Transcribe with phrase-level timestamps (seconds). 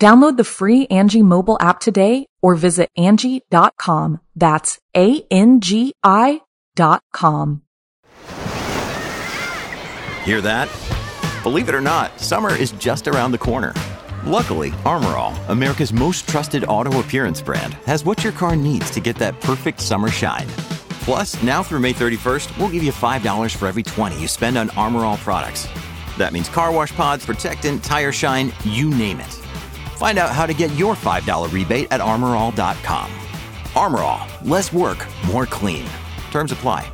[0.00, 4.20] Download the free Angi mobile app today or visit Angi.com.
[4.34, 6.40] That's A-N-G-I
[6.74, 7.62] dot com.
[10.24, 10.68] Hear that?
[11.42, 13.74] Believe it or not, summer is just around the corner.
[14.24, 19.00] Luckily, Armor All, America's most trusted auto appearance brand, has what your car needs to
[19.00, 20.46] get that perfect summer shine.
[21.02, 24.70] Plus, now through May 31st, we'll give you $5 for every 20 you spend on
[24.70, 25.66] Armor All products.
[26.18, 29.41] That means car wash pods, protectant, tire shine, you name it.
[30.02, 33.08] Find out how to get your $5 rebate at armorall.com.
[33.76, 35.86] Armor All, less work, more clean.
[36.32, 36.92] Terms apply.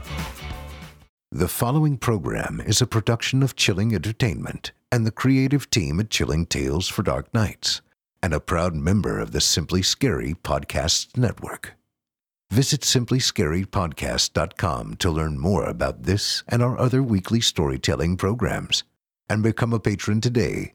[1.33, 6.45] The following program is a production of Chilling Entertainment and the creative team at Chilling
[6.45, 7.81] Tales for Dark Nights,
[8.23, 11.77] and a proud member of the Simply Scary Podcasts Network.
[12.51, 18.85] Visit simplyscarypodcast.com to learn more about this and our other weekly storytelling programs,
[19.31, 20.75] and become a patron today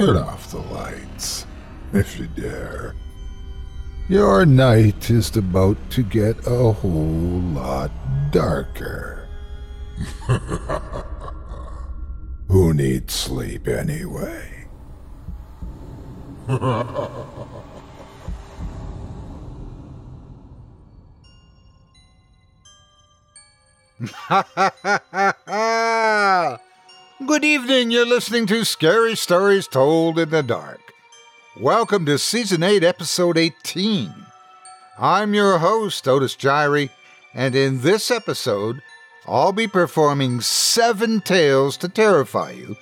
[0.00, 1.46] turn off the lights,
[1.92, 2.94] if you dare.
[4.08, 7.90] Your night is about to get a whole lot
[8.30, 9.28] darker.
[12.48, 14.68] Who needs sleep anyway?
[27.26, 27.90] Good evening.
[27.90, 30.80] You're listening to Scary Stories Told in the Dark.
[31.54, 34.10] Welcome to Season 8, Episode 18.
[34.98, 36.88] I'm your host, Otis Jiry,
[37.34, 38.80] and in this episode,
[39.26, 42.74] I'll be performing seven tales to terrify you,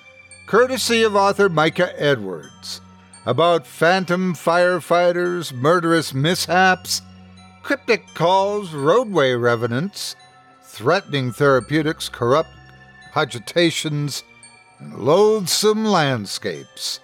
[0.47, 2.79] courtesy of author Micah Edwards,
[3.25, 7.01] about phantom firefighters, murderous mishaps,
[7.61, 10.15] cryptic calls, roadway revenants,
[10.63, 12.49] threatening therapeutics, corrupt
[13.11, 14.23] cogitations,
[14.79, 16.99] and loathsome landscapes.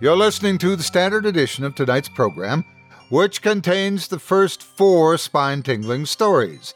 [0.00, 2.64] You're listening to the standard edition of tonight's program,
[3.08, 6.74] which contains the first four spine tingling stories.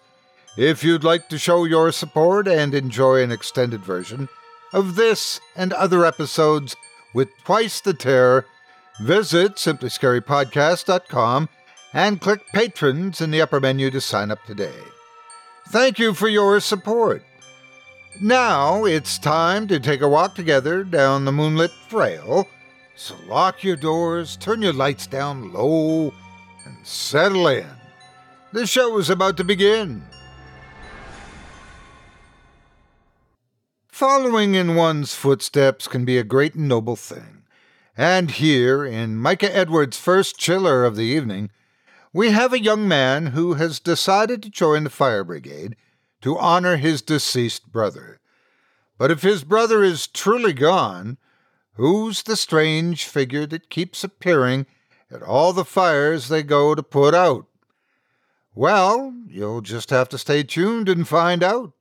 [0.57, 4.29] If you'd like to show your support and enjoy an extended version
[4.73, 6.77] of this and other episodes
[7.15, 8.47] with twice the terror,
[9.01, 11.49] visit simplyscarypodcast.com
[11.93, 14.79] and click Patrons in the upper menu to sign up today.
[15.69, 17.25] Thank you for your support.
[18.19, 22.49] Now it's time to take a walk together down the moonlit trail.
[22.97, 26.13] So lock your doors, turn your lights down low,
[26.67, 27.67] and settle in.
[28.53, 30.05] The show is about to begin.
[33.89, 37.45] Following in one's footsteps can be a great and noble thing.
[37.97, 41.51] And here, in Micah Edwards' first chiller of the evening,
[42.13, 45.77] we have a young man who has decided to join the fire brigade
[46.21, 48.21] to honor his deceased brother.
[48.99, 51.17] But if his brother is truly gone,
[51.75, 54.67] who's the strange figure that keeps appearing
[55.11, 57.47] at all the fires they go to put out?
[58.55, 61.73] Well, you'll just have to stay tuned and find out.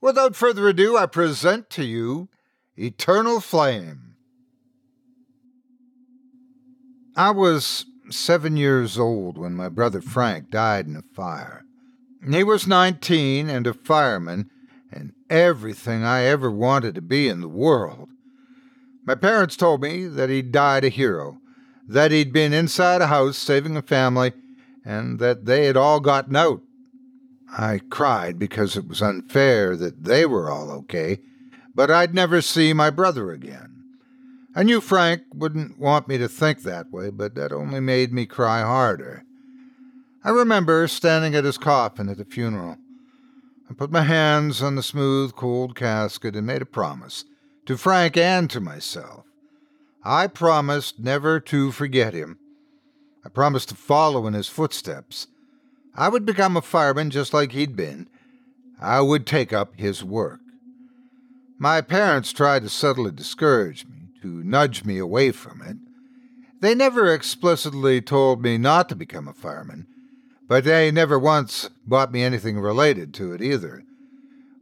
[0.00, 2.28] Without further ado, I present to you
[2.76, 4.16] Eternal Flame.
[7.16, 11.63] I was seven years old when my brother Frank died in a fire.
[12.28, 14.50] He was 19 and a fireman,
[14.90, 18.08] and everything I ever wanted to be in the world.
[19.04, 21.38] My parents told me that he'd died a hero,
[21.86, 24.32] that he'd been inside a house saving a family,
[24.84, 26.62] and that they had all gotten out.
[27.56, 31.18] I cried because it was unfair that they were all okay,
[31.74, 33.84] but I'd never see my brother again.
[34.56, 38.24] I knew Frank wouldn't want me to think that way, but that only made me
[38.24, 39.24] cry harder.
[40.26, 42.78] I remember standing at his coffin at the funeral.
[43.68, 47.26] I put my hands on the smooth, cold casket and made a promise
[47.66, 49.26] to Frank and to myself.
[50.02, 52.38] I promised never to forget him.
[53.22, 55.26] I promised to follow in his footsteps.
[55.94, 58.08] I would become a fireman just like he'd been.
[58.80, 60.40] I would take up his work.
[61.58, 65.76] My parents tried to subtly discourage me, to nudge me away from it.
[66.60, 69.86] They never explicitly told me not to become a fireman,
[70.46, 73.84] but they never once bought me anything related to it either.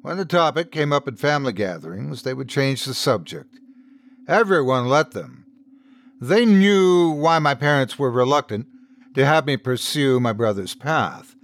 [0.02, 3.58] When the topic came up at family gatherings, they would change the subject.
[4.28, 5.46] Everyone let them.
[6.20, 8.66] They knew why my parents were reluctant
[9.14, 11.34] to have me pursue my brother's path,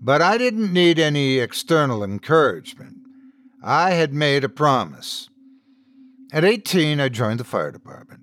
[0.00, 2.96] but I didn't need any external encouragement.
[3.62, 5.28] I had made a promise.
[6.32, 8.20] At 18, I joined the fire department.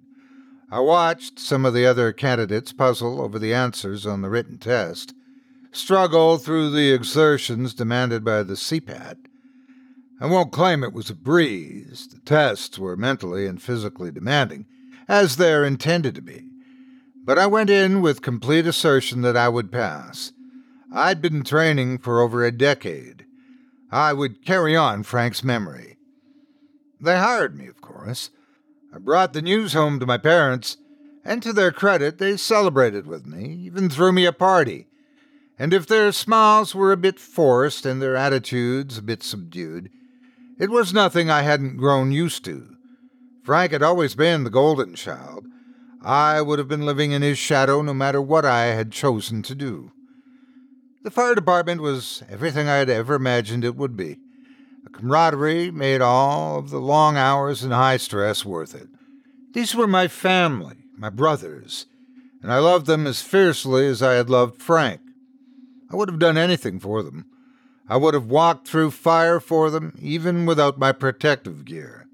[0.69, 5.13] I watched some of the other candidates puzzle over the answers on the written test,
[5.75, 9.17] struggle through the exertions demanded by the CPAT.
[10.19, 12.07] I won't claim it was a breeze.
[12.07, 14.65] The tests were mentally and physically demanding,
[15.07, 16.47] as they're intended to be.
[17.23, 20.31] But I went in with complete assertion that I would pass.
[20.93, 23.25] I'd been training for over a decade.
[23.91, 25.97] I would carry on Frank's memory.
[27.01, 28.29] They hired me, of course.
[28.93, 30.77] I brought the news home to my parents,
[31.25, 34.87] and to their credit, they celebrated with me, even threw me a party
[35.57, 39.89] and if their smiles were a bit forced and their attitudes a bit subdued,
[40.59, 42.75] it was nothing I hadn't grown used to.
[43.43, 45.45] Frank had always been the golden child.
[46.01, 49.55] I would have been living in his shadow no matter what I had chosen to
[49.55, 49.91] do.
[51.03, 54.17] The fire department was everything I had ever imagined it would be.
[54.83, 58.87] The camaraderie made all of the long hours and high stress worth it.
[59.53, 61.85] These were my family, my brothers,
[62.41, 65.01] and I loved them as fiercely as I had loved Frank.
[65.91, 67.25] I would have done anything for them.
[67.87, 72.07] I would have walked through fire for them, even without my protective gear.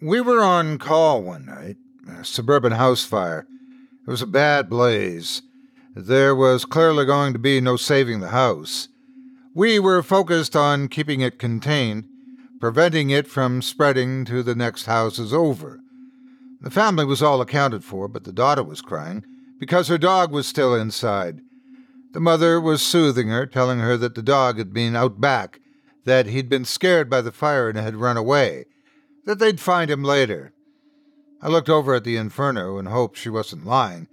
[0.00, 1.76] We were on call one night,
[2.08, 3.46] a suburban house fire.
[4.06, 5.42] It was a bad blaze.
[5.94, 8.88] There was clearly going to be no saving the house.
[9.54, 12.08] We were focused on keeping it contained,
[12.58, 15.78] preventing it from spreading to the next houses over.
[16.60, 19.24] The family was all accounted for, but the daughter was crying
[19.60, 21.42] because her dog was still inside.
[22.12, 25.60] The mother was soothing her, telling her that the dog had been out back,
[26.04, 28.66] that he'd been scared by the fire and had run away,
[29.24, 30.52] that they'd find him later.
[31.40, 34.08] I looked over at the inferno and hoped she wasn't lying,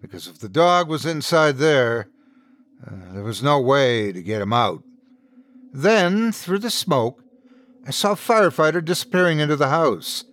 [0.00, 2.08] because if the dog was inside there,
[2.84, 4.82] uh, there was no way to get him out.
[5.72, 7.22] Then, through the smoke,
[7.86, 10.24] I saw a firefighter disappearing into the house.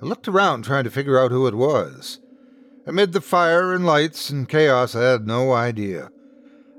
[0.00, 2.20] I looked around trying to figure out who it was.
[2.86, 6.10] Amid the fire and lights and chaos, I had no idea.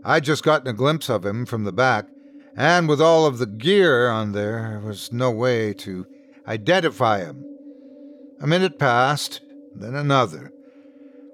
[0.05, 2.07] I'd just gotten a glimpse of him from the back,
[2.55, 6.05] and with all of the gear on there, there was no way to
[6.45, 7.45] identify him.
[8.41, 9.41] A minute passed,
[9.73, 10.51] then another.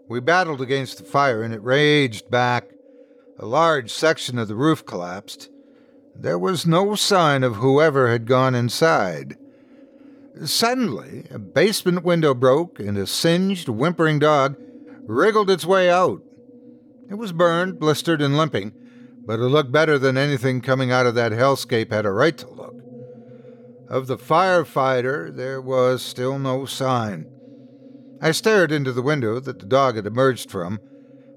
[0.07, 2.69] We battled against the fire, and it raged back.
[3.39, 5.49] A large section of the roof collapsed.
[6.15, 9.37] There was no sign of whoever had gone inside.
[10.43, 14.57] Suddenly, a basement window broke, and a singed, whimpering dog
[15.05, 16.21] wriggled its way out.
[17.09, 18.73] It was burned, blistered, and limping,
[19.25, 22.49] but it looked better than anything coming out of that hellscape had a right to
[22.49, 22.75] look.
[23.89, 27.25] Of the firefighter, there was still no sign.
[28.21, 30.79] I stared into the window that the dog had emerged from,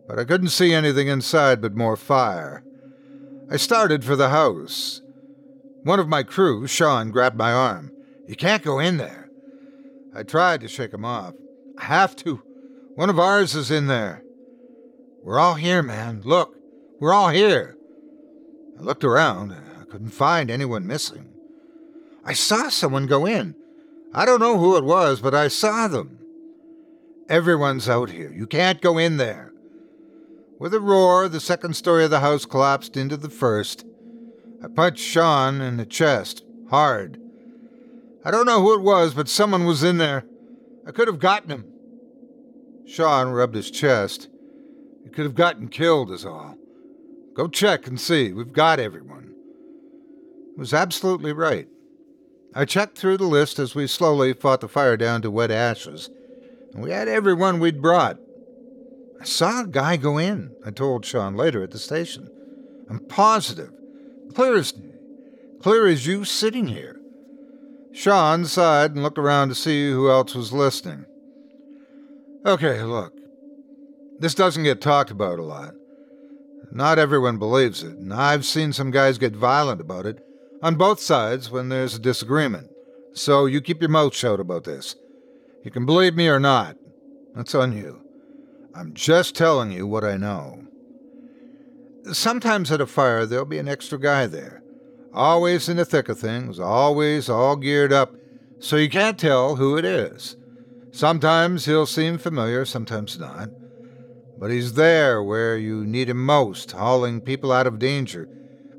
[0.06, 2.64] but I couldn't see anything inside but more fire.
[3.50, 5.00] I started for the house.
[5.84, 7.92] One of my crew, Sean, grabbed my arm.
[8.26, 9.30] You can't go in there.
[10.14, 11.34] I tried to shake him off.
[11.78, 12.42] I have to.
[12.94, 14.21] One of ours is in there.
[15.22, 16.22] We're all here, man.
[16.24, 16.56] Look,
[16.98, 17.76] we're all here.
[18.78, 19.52] I looked around.
[19.52, 21.28] I couldn't find anyone missing.
[22.24, 23.54] I saw someone go in.
[24.12, 26.18] I don't know who it was, but I saw them.
[27.28, 28.32] Everyone's out here.
[28.32, 29.52] You can't go in there.
[30.58, 33.84] With a roar, the second story of the house collapsed into the first.
[34.62, 37.18] I punched Sean in the chest, hard.
[38.24, 40.24] I don't know who it was, but someone was in there.
[40.86, 41.64] I could have gotten him.
[42.86, 44.28] Sean rubbed his chest.
[45.14, 46.56] Could have gotten killed, is all.
[47.34, 48.32] Go check and see.
[48.32, 49.34] We've got everyone.
[50.56, 51.68] Was absolutely right.
[52.54, 56.10] I checked through the list as we slowly fought the fire down to wet ashes,
[56.72, 58.18] and we had everyone we'd brought.
[59.20, 62.28] I saw a guy go in, I told Sean later at the station.
[62.90, 63.72] I'm positive.
[64.34, 64.74] Clear as.
[65.62, 67.00] Clear as you sitting here.
[67.92, 71.04] Sean sighed and looked around to see who else was listening.
[72.44, 73.21] Okay, look.
[74.22, 75.74] This doesn't get talked about a lot.
[76.70, 80.24] Not everyone believes it, and I've seen some guys get violent about it
[80.62, 82.70] on both sides when there's a disagreement.
[83.14, 84.94] So you keep your mouth shut about this.
[85.64, 86.76] You can believe me or not.
[87.34, 88.00] That's on you.
[88.76, 90.66] I'm just telling you what I know.
[92.12, 94.62] Sometimes at a fire, there'll be an extra guy there.
[95.12, 98.14] Always in the thick of things, always all geared up,
[98.60, 100.36] so you can't tell who it is.
[100.92, 103.48] Sometimes he'll seem familiar, sometimes not.
[104.42, 108.28] But he's there where you need him most, hauling people out of danger,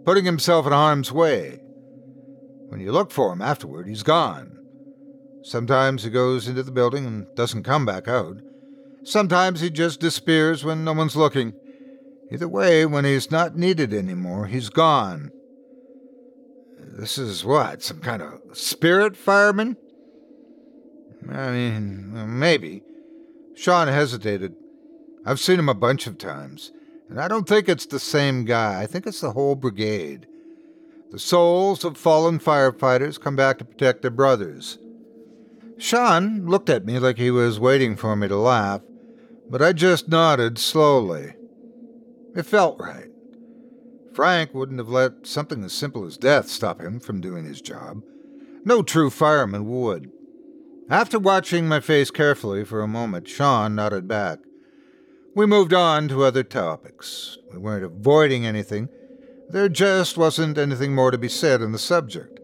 [0.03, 1.61] putting himself in harm's way.
[2.67, 4.59] When you look for him afterward, he's gone.
[5.41, 8.41] Sometimes he goes into the building and doesn't come back out.
[9.05, 11.53] Sometimes he just disappears when no one's looking.
[12.29, 15.31] Either way, when he's not needed anymore, he's gone.
[16.77, 17.81] This is what?
[17.81, 19.77] Some kind of spirit fireman?
[21.31, 22.83] I mean, maybe.
[23.55, 24.55] Sean hesitated.
[25.25, 26.71] I've seen him a bunch of times,
[27.09, 28.81] and I don't think it's the same guy.
[28.81, 30.27] I think it's the whole brigade.
[31.11, 34.79] The souls of fallen firefighters come back to protect their brothers.
[35.77, 38.81] Sean looked at me like he was waiting for me to laugh,
[39.49, 41.35] but I just nodded slowly.
[42.35, 43.09] It felt right.
[44.13, 48.01] Frank wouldn't have let something as simple as death stop him from doing his job.
[48.65, 50.11] No true fireman would.
[50.89, 54.39] After watching my face carefully for a moment, Sean nodded back.
[55.35, 57.39] We moved on to other topics.
[57.51, 58.89] We weren't avoiding anything.
[59.49, 62.39] There just wasn't anything more to be said on the subject.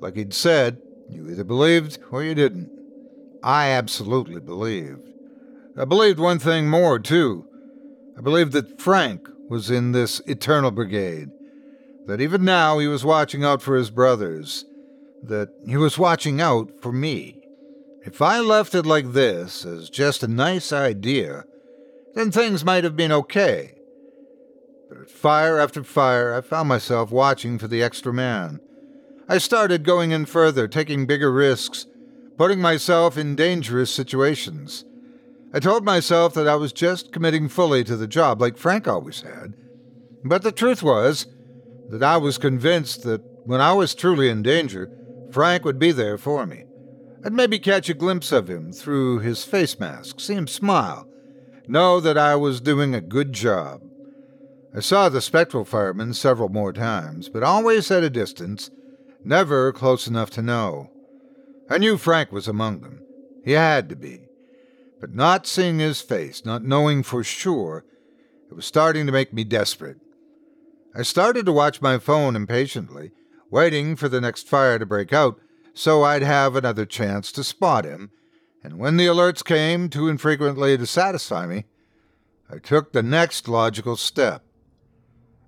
[0.00, 2.70] Like he'd said, you either believed or you didn't.
[3.42, 5.08] I absolutely believed.
[5.78, 7.46] I believed one thing more, too.
[8.18, 11.30] I believed that Frank was in this eternal brigade,
[12.06, 14.64] that even now he was watching out for his brothers,
[15.22, 17.40] that he was watching out for me.
[18.04, 21.44] If I left it like this, as just a nice idea,
[22.18, 23.74] then things might have been okay.
[24.88, 28.58] But fire after fire, I found myself watching for the extra man.
[29.28, 31.86] I started going in further, taking bigger risks,
[32.36, 34.84] putting myself in dangerous situations.
[35.54, 39.20] I told myself that I was just committing fully to the job, like Frank always
[39.20, 39.54] had.
[40.24, 41.26] But the truth was
[41.88, 44.90] that I was convinced that when I was truly in danger,
[45.30, 46.64] Frank would be there for me.
[47.24, 51.07] I'd maybe catch a glimpse of him through his face mask, see him smile,
[51.68, 53.82] know that I was doing a good job.
[54.74, 58.70] I saw the spectral fireman several more times, but always at a distance,
[59.24, 60.90] never close enough to know.
[61.70, 63.02] I knew Frank was among them.
[63.44, 64.28] He had to be.
[65.00, 67.84] But not seeing his face, not knowing for sure,
[68.50, 69.98] it was starting to make me desperate.
[70.94, 73.12] I started to watch my phone impatiently,
[73.50, 75.38] waiting for the next fire to break out
[75.78, 78.10] so I'd have another chance to spot him,
[78.62, 81.64] and when the alerts came too infrequently to satisfy me,
[82.50, 84.42] I took the next logical step.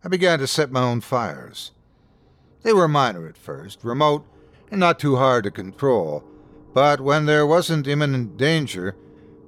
[0.05, 1.73] I began to set my own fires.
[2.63, 4.27] They were minor at first, remote,
[4.71, 6.25] and not too hard to control,
[6.73, 8.95] but when there wasn't imminent danger,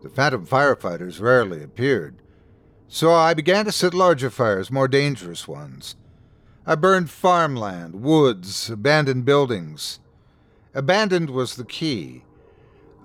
[0.02, 2.16] the phantom firefighters rarely appeared.
[2.88, 5.96] So I began to set larger fires, more dangerous ones.
[6.66, 10.00] I burned farmland, woods, abandoned buildings.
[10.74, 12.24] Abandoned was the key.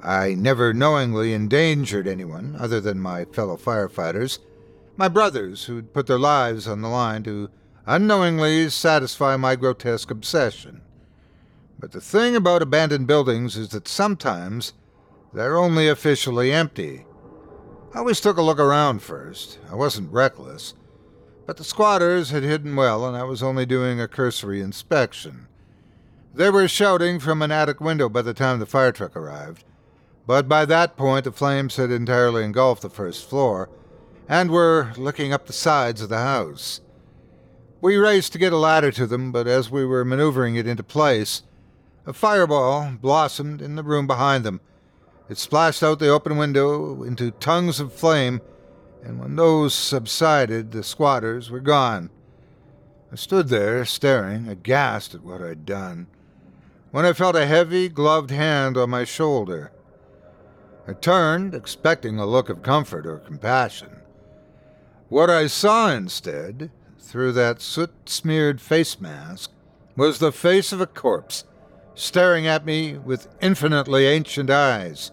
[0.03, 4.39] I never knowingly endangered anyone other than my fellow firefighters,
[4.95, 7.49] my brothers who'd put their lives on the line to
[7.85, 10.81] unknowingly satisfy my grotesque obsession.
[11.79, 14.73] But the thing about abandoned buildings is that sometimes
[15.33, 17.05] they're only officially empty.
[17.93, 19.59] I always took a look around first.
[19.69, 20.73] I wasn't reckless.
[21.45, 25.47] But the squatters had hidden well, and I was only doing a cursory inspection.
[26.33, 29.63] They were shouting from an attic window by the time the fire truck arrived,
[30.27, 33.69] but by that point the flames had entirely engulfed the first floor
[34.29, 36.81] and were licking up the sides of the house.
[37.81, 40.84] We raced to get a ladder to them, but as we were maneuvering it into
[40.84, 41.43] place,
[42.05, 44.62] a fireball blossomed in the room behind them.
[45.29, 48.41] It splashed out the open window into tongues of flame
[49.07, 52.10] and when those subsided, the squatters were gone.
[53.10, 56.07] I stood there, staring, aghast at what I'd done,
[56.91, 59.72] when I felt a heavy, gloved hand on my shoulder.
[60.88, 63.89] I turned, expecting a look of comfort or compassion.
[65.10, 69.51] What I saw instead, through that soot smeared face mask,
[69.98, 71.44] was the face of a corpse,
[71.94, 75.12] staring at me with infinitely ancient eyes.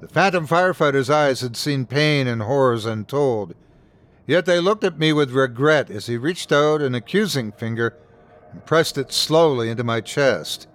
[0.00, 3.54] The phantom firefighter's eyes had seen pain and horrors untold,
[4.26, 7.96] yet they looked at me with regret as he reached out an accusing finger
[8.52, 10.68] and pressed it slowly into my chest.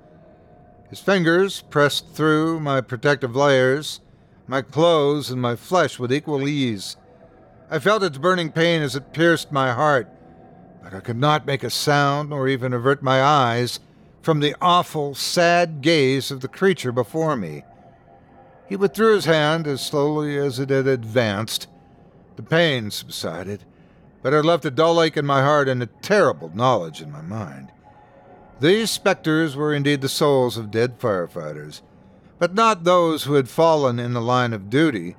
[0.91, 4.01] His fingers pressed through my protective layers,
[4.45, 6.97] my clothes, and my flesh with equal ease.
[7.69, 10.09] I felt its burning pain as it pierced my heart,
[10.83, 13.79] but I could not make a sound nor even avert my eyes
[14.21, 17.63] from the awful, sad gaze of the creature before me.
[18.67, 21.67] He withdrew his hand as slowly as it had advanced.
[22.35, 23.63] The pain subsided,
[24.21, 27.21] but it left a dull ache in my heart and a terrible knowledge in my
[27.21, 27.71] mind.
[28.61, 31.81] These specters were indeed the souls of dead firefighters,
[32.37, 35.15] but not those who had fallen in the line of duty.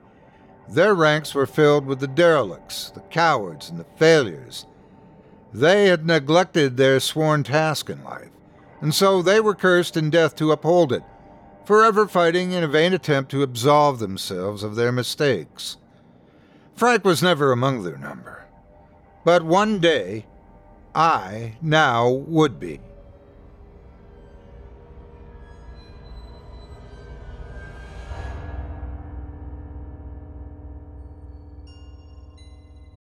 [0.68, 4.64] Their ranks were filled with the derelicts, the cowards, and the failures.
[5.52, 8.30] They had neglected their sworn task in life,
[8.80, 11.02] and so they were cursed in death to uphold it,
[11.64, 15.78] forever fighting in a vain attempt to absolve themselves of their mistakes.
[16.76, 18.46] Frank was never among their number.
[19.24, 20.26] But one day,
[20.94, 22.78] I now would be.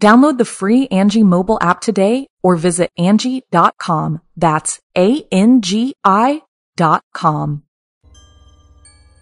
[0.00, 4.22] Download the free Angi mobile app today or visit Angi.com.
[4.34, 6.42] That's A-N-G-I
[6.76, 7.64] dot com.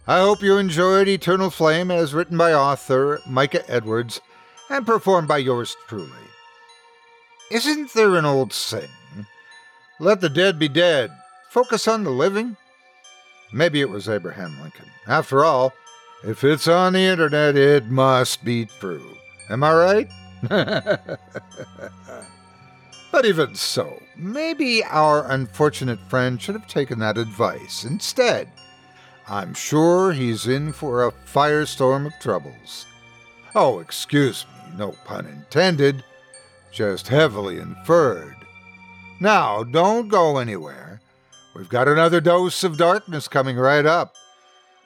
[0.07, 4.21] I hope you enjoyed Eternal Flame as written by author Micah Edwards
[4.71, 6.09] and performed by yours truly.
[7.51, 8.89] Isn't there an old saying?
[9.99, 11.11] Let the dead be dead,
[11.51, 12.57] focus on the living?
[13.53, 14.87] Maybe it was Abraham Lincoln.
[15.09, 15.73] After all,
[16.23, 19.17] if it's on the internet, it must be true.
[19.51, 20.09] Am I right?
[20.49, 21.19] but
[23.25, 28.49] even so, maybe our unfortunate friend should have taken that advice instead.
[29.29, 32.87] I'm sure he's in for a firestorm of troubles.
[33.55, 36.05] Oh, excuse me, no pun intended,
[36.71, 38.37] just heavily inferred.
[39.21, 41.01] Now, don't go anywhere.
[41.55, 44.15] We've got another dose of darkness coming right up.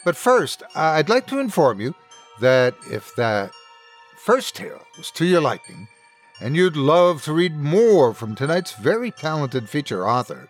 [0.04, 1.94] But first, I'd like to inform you
[2.40, 3.52] that if that
[4.24, 5.88] first tale was to your liking,
[6.40, 10.48] and you'd love to read more from tonight's very talented feature author,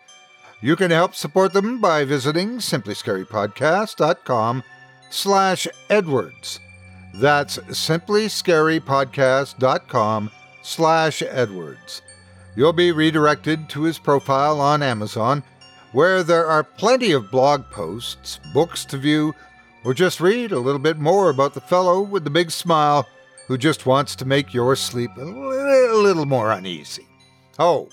[0.60, 4.62] you can help support them by visiting simplyscarypodcast.com
[5.08, 6.60] slash Edwards.
[7.14, 10.30] That's simplyscarypodcast.com
[10.60, 12.02] slash Edwards.
[12.54, 15.42] You'll be redirected to his profile on Amazon,
[15.92, 19.34] where there are plenty of blog posts, books to view,
[19.82, 23.08] or just read a little bit more about the fellow with the big smile
[23.46, 27.06] who just wants to make your sleep a little more uneasy.
[27.58, 27.88] Oh,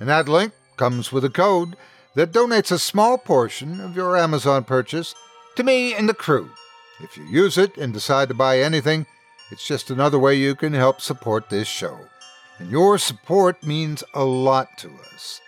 [0.00, 1.76] and that link comes with a code
[2.14, 5.14] that donates a small portion of your Amazon purchase
[5.56, 6.50] to me and the crew.
[7.00, 9.06] If you use it and decide to buy anything,
[9.50, 11.98] it's just another way you can help support this show.
[12.58, 15.40] And your support means a lot to us.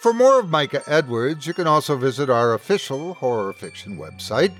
[0.00, 4.54] For more of Micah Edwards, you can also visit our official horror fiction website,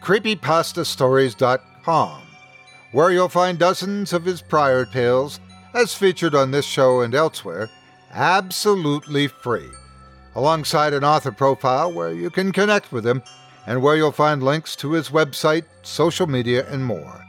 [0.00, 2.22] creepypastastories.com,
[2.92, 5.40] where you'll find dozens of his prior tales,
[5.74, 7.68] as featured on this show and elsewhere,
[8.12, 9.68] absolutely free
[10.34, 13.22] alongside an author profile where you can connect with him
[13.66, 17.24] and where you'll find links to his website, social media, and more.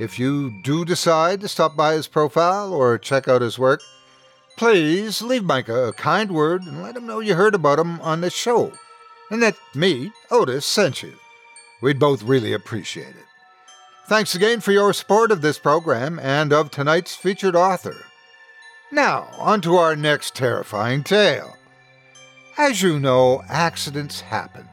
[0.00, 3.82] If you do decide to stop by his profile or check out his work,
[4.56, 8.22] please leave Micah a kind word and let him know you heard about him on
[8.22, 8.72] the show
[9.30, 11.14] and that me, Otis, sent you.
[11.80, 13.29] We'd both really appreciate it.
[14.10, 17.94] Thanks again for your support of this program and of tonight's featured author.
[18.90, 21.56] Now, on to our next terrifying tale.
[22.58, 24.68] As you know, accidents happen.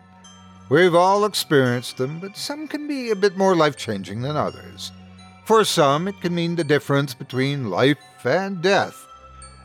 [0.69, 4.91] We've all experienced them, but some can be a bit more life changing than others.
[5.45, 9.05] For some, it can mean the difference between life and death,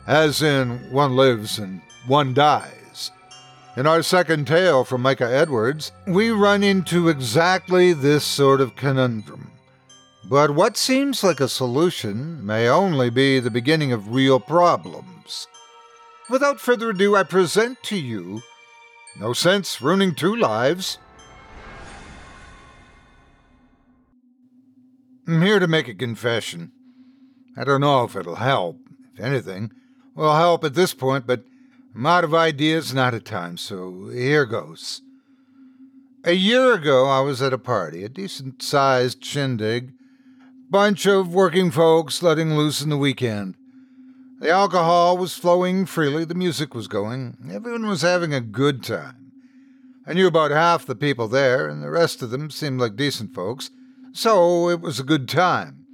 [0.05, 3.09] as in one lives and one dies.
[3.75, 9.49] In our second tale from Micah Edwards, we run into exactly this sort of conundrum.
[10.25, 15.47] But what seems like a solution may only be the beginning of real problems.
[16.29, 18.41] Without further ado, I present to you
[19.19, 20.97] No Sense Ruining Two Lives.
[25.27, 26.71] I'm here to make a confession.
[27.57, 28.77] I don't know if it'll help.
[29.13, 29.71] If anything,
[30.15, 31.43] will help at this point, but
[31.95, 35.01] I'm out of ideas and out of time, so here goes.
[36.23, 39.92] A year ago, I was at a party, a decent sized shindig
[40.73, 43.53] bunch of working folks letting loose in the weekend.
[44.39, 49.31] The alcohol was flowing freely, the music was going, everyone was having a good time.
[50.07, 53.35] I knew about half the people there, and the rest of them seemed like decent
[53.35, 53.69] folks,
[54.13, 55.85] so it was a good time.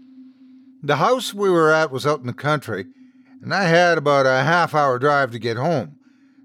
[0.82, 2.86] The house we were at was out in the country,
[3.42, 5.98] and I had about a half hour drive to get home.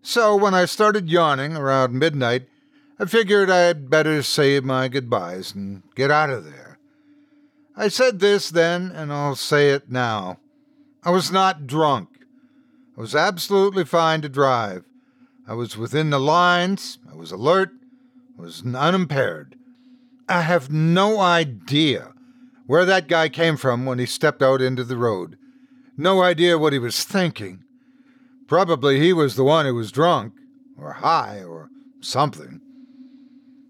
[0.02, 2.48] So when I started yawning around midnight,
[2.98, 6.63] I figured I'd better say my goodbyes and get out of there.
[7.76, 10.38] I said this then, and I'll say it now.
[11.02, 12.08] I was not drunk.
[12.96, 14.84] I was absolutely fine to drive.
[15.46, 16.98] I was within the lines.
[17.10, 17.70] I was alert.
[18.38, 19.56] I was unimpaired.
[20.28, 22.12] I have no idea
[22.66, 25.36] where that guy came from when he stepped out into the road.
[25.96, 27.64] No idea what he was thinking.
[28.46, 30.32] Probably he was the one who was drunk,
[30.78, 32.60] or high, or something.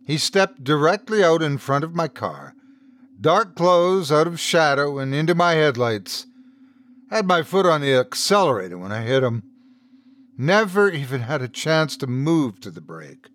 [0.07, 2.54] He stepped directly out in front of my car
[3.25, 6.27] dark clothes out of shadow and into my headlights.
[7.09, 9.45] Had my foot on the accelerator when I hit him.
[10.37, 13.31] Never even had a chance to move to the brake.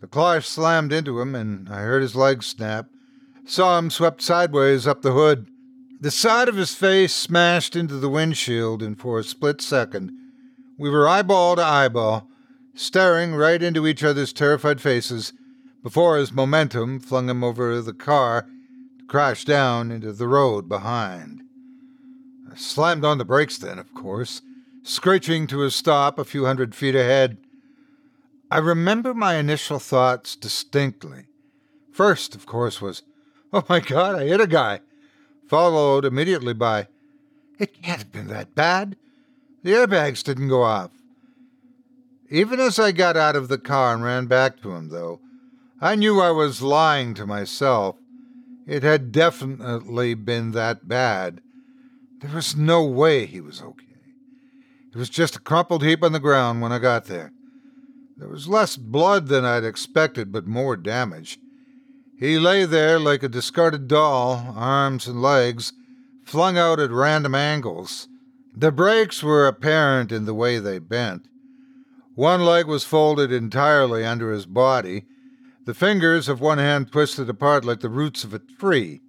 [0.00, 2.88] The car slammed into him, and I heard his legs snap.
[3.44, 5.46] Saw him swept sideways up the hood.
[6.00, 10.10] The side of his face smashed into the windshield, and for a split second,
[10.76, 12.28] we were eyeball to eyeball,
[12.74, 15.32] staring right into each other's terrified faces
[15.84, 18.48] before his momentum flung him over the car
[19.06, 21.42] crashed down into the road behind.
[22.50, 24.42] I slammed on the brakes then, of course,
[24.82, 27.38] screeching to a stop a few hundred feet ahead.
[28.50, 31.26] I remember my initial thoughts distinctly.
[31.92, 33.02] First, of course, was,
[33.52, 34.80] Oh my God, I hit a guy,
[35.48, 36.88] followed immediately by,
[37.58, 38.96] It can't have been that bad.
[39.62, 40.90] The airbags didn't go off.
[42.28, 45.20] Even as I got out of the car and ran back to him, though,
[45.80, 47.96] I knew I was lying to myself
[48.66, 51.40] it had definitely been that bad.
[52.20, 53.84] There was no way he was okay.
[54.90, 57.32] It was just a crumpled heap on the ground when I got there.
[58.16, 61.38] There was less blood than I'd expected, but more damage.
[62.18, 65.72] He lay there like a discarded doll, arms and legs
[66.24, 68.08] flung out at random angles.
[68.56, 71.28] The breaks were apparent in the way they bent.
[72.14, 75.04] One leg was folded entirely under his body,
[75.66, 79.00] the fingers of one hand twisted apart like the roots of a tree.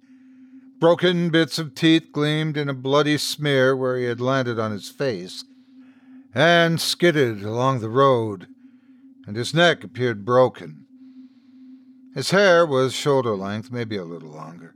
[0.80, 4.90] Broken bits of teeth gleamed in a bloody smear where he had landed on his
[4.90, 5.44] face,
[6.34, 8.48] and skidded along the road,
[9.26, 10.84] and his neck appeared broken.
[12.14, 14.74] His hair was shoulder length, maybe a little longer,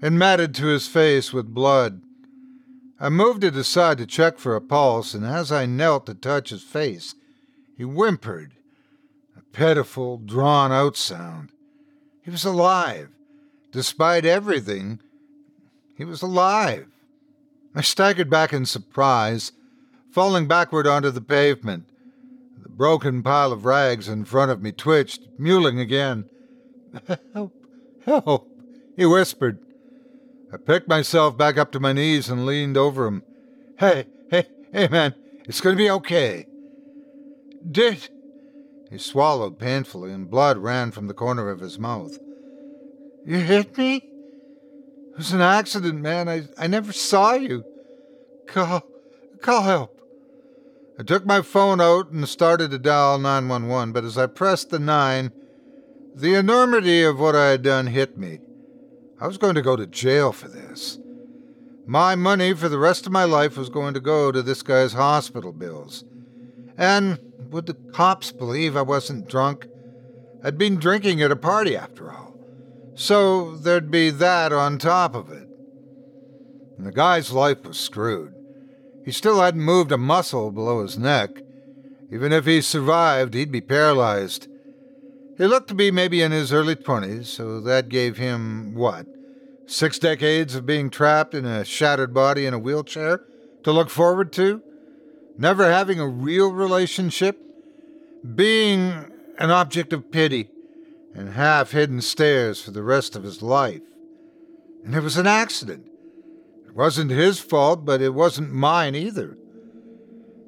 [0.00, 2.00] and matted to his face with blood.
[2.98, 6.48] I moved it aside to check for a pulse, and as I knelt to touch
[6.48, 7.14] his face,
[7.76, 8.52] he whimpered
[9.52, 11.50] pitiful, drawn out sound.
[12.22, 13.08] He was alive.
[13.72, 15.00] Despite everything,
[15.96, 16.86] he was alive.
[17.74, 19.52] I staggered back in surprise,
[20.10, 21.84] falling backward onto the pavement.
[22.62, 26.28] The broken pile of rags in front of me twitched, mewling again.
[27.32, 27.54] Help!
[28.04, 28.48] Help!
[28.96, 29.58] he whispered.
[30.52, 33.22] I picked myself back up to my knees and leaned over him.
[33.78, 36.46] Hey, hey, hey, man, it's going to be okay.
[37.70, 38.08] Did,
[38.90, 42.18] he swallowed painfully, and blood ran from the corner of his mouth.
[43.24, 43.96] You hit me?
[45.12, 46.28] It was an accident, man.
[46.28, 47.64] I, I never saw you.
[48.46, 48.82] Call,
[49.40, 50.00] call help.
[50.98, 54.78] I took my phone out and started to dial 911, but as I pressed the
[54.78, 55.30] 9,
[56.14, 58.40] the enormity of what I had done hit me.
[59.20, 60.98] I was going to go to jail for this.
[61.86, 64.94] My money for the rest of my life was going to go to this guy's
[64.94, 66.04] hospital bills.
[66.76, 67.18] And
[67.50, 69.66] would the cops believe I wasn't drunk?
[70.42, 72.34] I'd been drinking at a party after all.
[72.94, 75.48] So there'd be that on top of it.
[76.78, 78.34] And the guy's life was screwed.
[79.04, 81.30] He still hadn't moved a muscle below his neck.
[82.12, 84.48] Even if he survived, he'd be paralyzed.
[85.36, 89.06] He looked to be maybe in his early 20s, so that gave him, what,
[89.66, 93.24] six decades of being trapped in a shattered body in a wheelchair
[93.62, 94.62] to look forward to?
[95.40, 97.40] Never having a real relationship?
[98.34, 100.50] Being an object of pity
[101.14, 103.80] and half hidden stares for the rest of his life.
[104.84, 105.86] And it was an accident.
[106.66, 109.38] It wasn't his fault, but it wasn't mine either.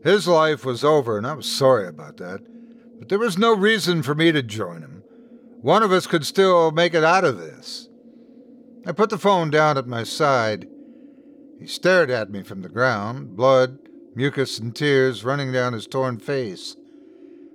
[0.04, 2.40] His life was over, and I was sorry about that.
[2.98, 5.02] But there was no reason for me to join him.
[5.62, 7.88] One of us could still make it out of this.
[8.86, 10.68] I put the phone down at my side.
[11.58, 13.78] He stared at me from the ground, blood,
[14.14, 16.76] mucus, and tears running down his torn face.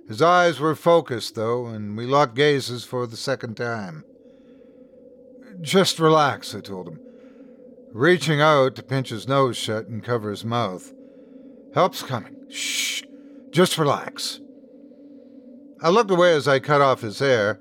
[0.08, 4.04] His eyes were focused, though, and we locked gazes for the second time.
[5.60, 7.00] Just relax, I told him,
[7.92, 10.92] reaching out to pinch his nose shut and cover his mouth.
[11.74, 12.36] Help's coming.
[12.48, 13.02] Shh.
[13.50, 14.40] Just relax.
[15.82, 17.60] I looked away as I cut off his hair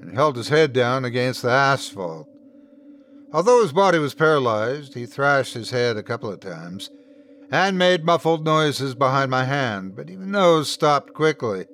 [0.00, 2.28] and held his head down against the asphalt.
[3.32, 6.90] Although his body was paralyzed, he thrashed his head a couple of times
[7.50, 11.66] and made muffled noises behind my hand, but even those stopped quickly.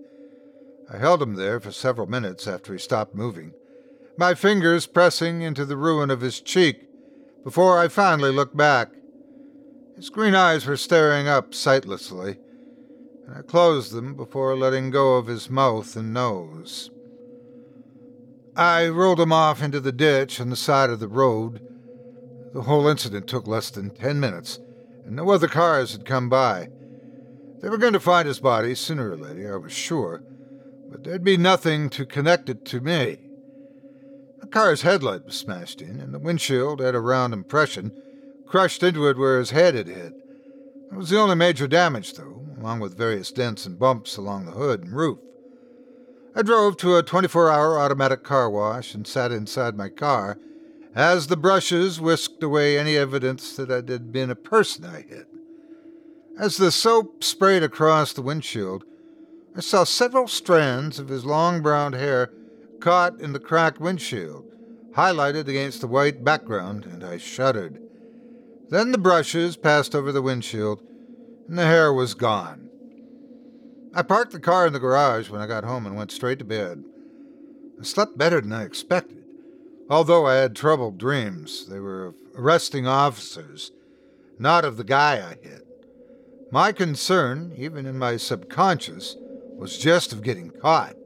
[0.93, 3.53] I held him there for several minutes after he stopped moving,
[4.17, 6.87] my fingers pressing into the ruin of his cheek
[7.45, 8.91] before I finally looked back.
[9.97, 12.39] His green eyes were staring up sightlessly,
[13.27, 16.91] and I closed them before letting go of his mouth and nose.
[18.55, 21.61] I rolled him off into the ditch on the side of the road.
[22.53, 24.59] The whole incident took less than ten minutes,
[25.05, 26.69] and no other cars had come by.
[27.61, 30.23] They were going to find his body sooner or later, I was sure,
[30.91, 33.19] but there'd be nothing to connect it to me.
[34.41, 37.93] The car's headlight was smashed in, and the windshield had a round impression,
[38.47, 40.13] crushed into it where his head had hit.
[40.91, 44.53] It was the only major damage, though, along with various dents and bumps along the
[44.53, 45.19] hood and roof.
[46.35, 50.39] I drove to a 24 hour automatic car wash and sat inside my car
[50.95, 55.27] as the brushes whisked away any evidence that it had been a person I hit.
[56.39, 58.85] As the soap sprayed across the windshield,
[59.57, 62.33] I saw several strands of his long brown hair
[62.81, 64.45] caught in the cracked windshield,
[64.95, 67.81] highlighted against the white background, and I shuddered.
[68.71, 70.83] Then the brushes passed over the windshield,
[71.49, 72.71] and the hair was gone.
[73.95, 76.45] I parked the car in the garage when I got home and went straight to
[76.47, 76.83] bed.
[77.79, 79.22] I slept better than I expected,
[79.89, 81.67] although I had troubled dreams.
[81.67, 83.73] They were of arresting officers,
[84.39, 85.67] not of the guy I hit.
[86.51, 89.17] My concern, even in my subconscious,
[89.57, 90.97] was just of getting caught.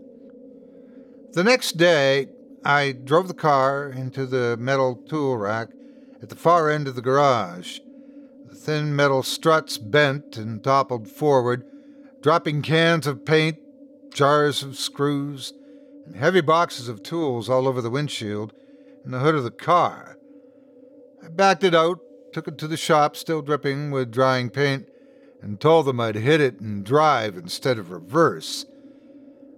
[1.33, 2.29] The next day,
[2.65, 5.69] I drove the car into the metal tool rack
[6.23, 7.79] at the far end of the garage.
[8.49, 11.65] The thin metal struts bent and toppled forward,
[12.23, 13.59] dropping cans of paint,
[14.13, 15.53] jars of screws,
[16.07, 18.53] and heavy boxes of tools all over the windshield
[19.07, 20.19] and the hood of the car.
[21.25, 22.01] I backed it out,
[22.33, 24.89] took it to the shop, still dripping with drying paint,
[25.41, 28.67] and told them I'd hit it and drive instead of reverse.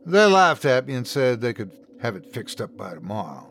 [0.04, 3.48] They laughed at me and said they could have it fixed up by tomorrow.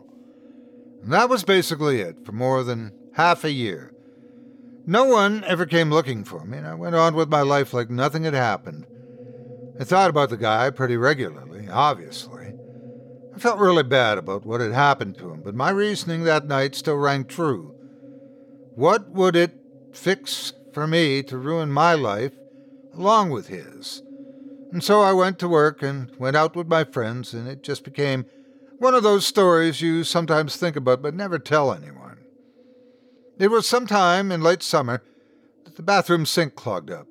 [1.02, 3.92] And that was basically it for more than half a year.
[4.86, 7.90] No one ever came looking for me, and I went on with my life like
[7.90, 8.86] nothing had happened.
[9.80, 12.37] I thought about the guy pretty regularly, obviously.
[13.38, 16.74] I felt really bad about what had happened to him, but my reasoning that night
[16.74, 17.72] still rang true.
[18.74, 19.54] What would it
[19.92, 22.32] fix for me to ruin my life
[22.94, 24.02] along with his.
[24.72, 27.84] And so I went to work and went out with my friends, and it just
[27.84, 28.26] became
[28.78, 32.18] one of those stories you sometimes think about but never tell anyone.
[33.38, 35.02] It was sometime in late summer
[35.64, 37.06] that the bathroom sink clogged up.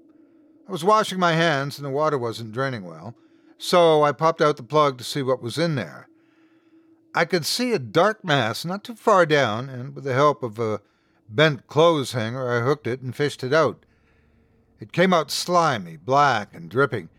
[0.68, 3.16] I was washing my hands and the water wasn't draining well,
[3.58, 6.07] so I popped out the plug to see what was in there.
[7.18, 10.60] I could see a dark mass not too far down, and with the help of
[10.60, 10.82] a
[11.28, 13.88] bent clothes hanger, I hooked it and fished it out.
[14.80, 17.10] It came out slimy, black, and dripping,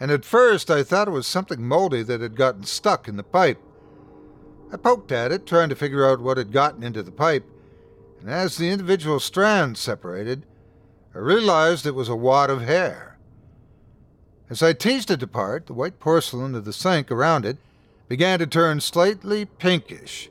[0.00, 3.22] and at first I thought it was something moldy that had gotten stuck in the
[3.22, 3.60] pipe.
[4.72, 7.48] I poked at it, trying to figure out what had gotten into the pipe,
[8.20, 10.44] and as the individual strands separated,
[11.14, 13.16] I realized it was a wad of hair.
[14.50, 17.58] As I teased it apart, the white porcelain of the sink around it
[18.08, 20.30] began to turn slightly pinkish.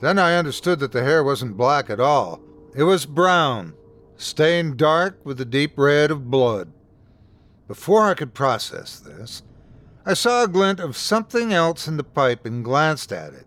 [0.00, 2.40] Then I understood that the hair wasn't black at all,
[2.74, 3.74] It was brown,
[4.16, 6.72] stained dark with the deep red of blood.
[7.66, 9.42] Before I could process this,
[10.06, 13.46] I saw a glint of something else in the pipe and glanced at it.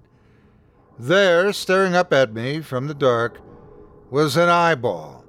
[0.99, 3.39] There, staring up at me from the dark,
[4.11, 5.25] was an eyeball.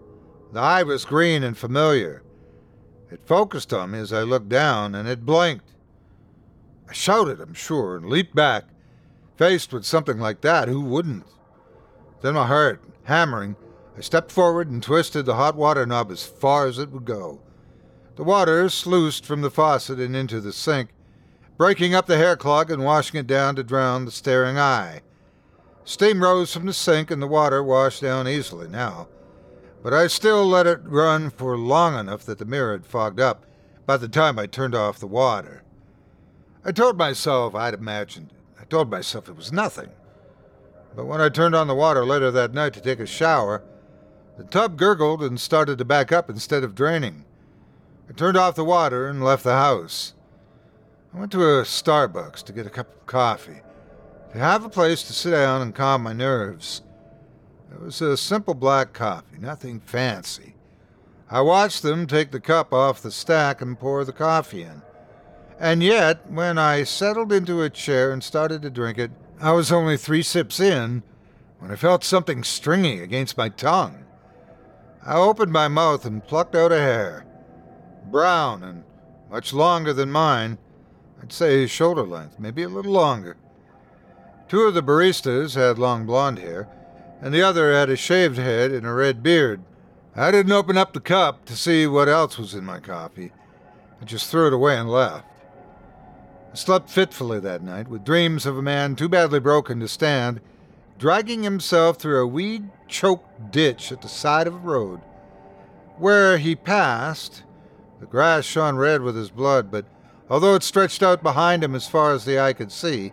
[0.53, 2.23] The eye was green and familiar.
[3.11, 5.74] It focused on me as I looked down, and it blinked.
[6.89, 8.65] I shouted, I'm sure, and leaped back.
[9.37, 11.27] Faced with something like that, who wouldn't?
[12.21, 13.57] Then my heart hammering,
[13.97, 17.41] I stepped forward and twisted the hot water knob as far as it would go.
[18.17, 20.91] The water sluiced from the faucet and into the sink,
[21.57, 25.01] breaking up the hair clog and washing it down to drown the staring eye.
[25.85, 29.09] Steam rose from the sink and the water washed down easily now,
[29.83, 33.45] but I still let it run for long enough that the mirror had fogged up
[33.85, 35.64] by the time I turned off the water.
[36.65, 38.61] I told myself I'd imagined it.
[38.61, 39.91] I told myself it was nothing.
[40.97, 43.63] But when I turned on the water later that night to take a shower,
[44.39, 47.25] the tub gurgled and started to back up instead of draining.
[48.09, 50.15] I turned off the water and left the house.
[51.15, 53.61] I went to a Starbucks to get a cup of coffee,
[54.33, 56.83] to have a place to sit down and calm my nerves.
[57.71, 60.55] It was a simple black coffee, nothing fancy.
[61.31, 64.83] I watched them take the cup off the stack and pour the coffee in.
[65.59, 69.71] And yet, when I settled into a chair and started to drink it, I was
[69.71, 71.03] only three sips in
[71.59, 74.05] when I felt something stringy against my tongue.
[75.05, 77.27] I opened my mouth and plucked out a hair.
[78.11, 78.85] Brown and
[79.31, 80.59] much longer than mine.
[81.21, 83.37] I'd say shoulder length, maybe a little longer.
[84.49, 86.69] Two of the baristas had long blonde hair,
[87.21, 89.63] and the other had a shaved head and a red beard.
[90.15, 93.33] I didn't open up the cup to see what else was in my coffee.
[94.01, 95.27] I just threw it away and left.
[96.55, 100.41] Slept fitfully that night, with dreams of a man too badly broken to stand,
[100.99, 105.01] dragging himself through a weed choked ditch at the side of a road.
[105.99, 107.43] Where he passed,
[107.99, 109.87] the grass shone red with his blood, but
[110.31, 113.13] although it stretched out behind him as far as the eye could see,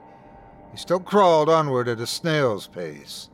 [0.71, 3.29] he still crawled onward at a snail's pace.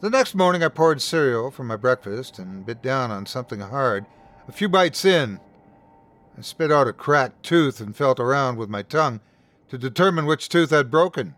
[0.00, 4.04] The next morning I poured cereal for my breakfast and bit down on something hard.
[4.46, 5.40] A few bites in,
[6.36, 9.20] I spit out a cracked tooth and felt around with my tongue
[9.68, 11.34] to determine which tooth had broken.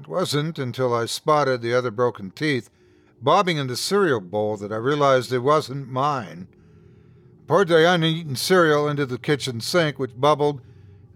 [0.00, 2.70] It wasn't until I spotted the other broken teeth
[3.22, 6.48] bobbing in the cereal bowl that I realized it wasn't mine.
[6.50, 10.62] I poured the uneaten cereal into the kitchen sink, which bubbled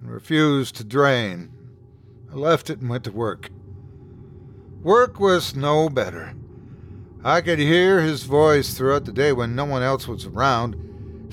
[0.00, 1.50] and refused to drain.
[2.30, 3.50] I left it and went to work.
[4.82, 6.34] Work was no better.
[7.24, 10.76] I could hear his voice throughout the day when no one else was around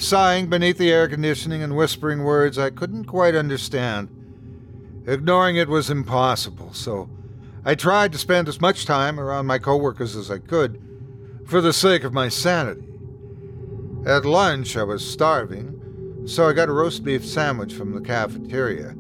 [0.01, 4.09] sighing beneath the air conditioning and whispering words I couldn't quite understand.
[5.05, 7.09] Ignoring it was impossible, so
[7.63, 10.81] I tried to spend as much time around my coworkers as I could
[11.45, 12.87] for the sake of my sanity.
[14.05, 18.95] At lunch, I was starving, so I got a roast beef sandwich from the cafeteria.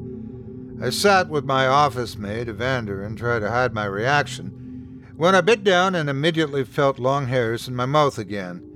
[0.81, 5.41] I sat with my office mate, Evander, and tried to hide my reaction when I
[5.41, 8.70] bit down and immediately felt long hairs in my mouth again.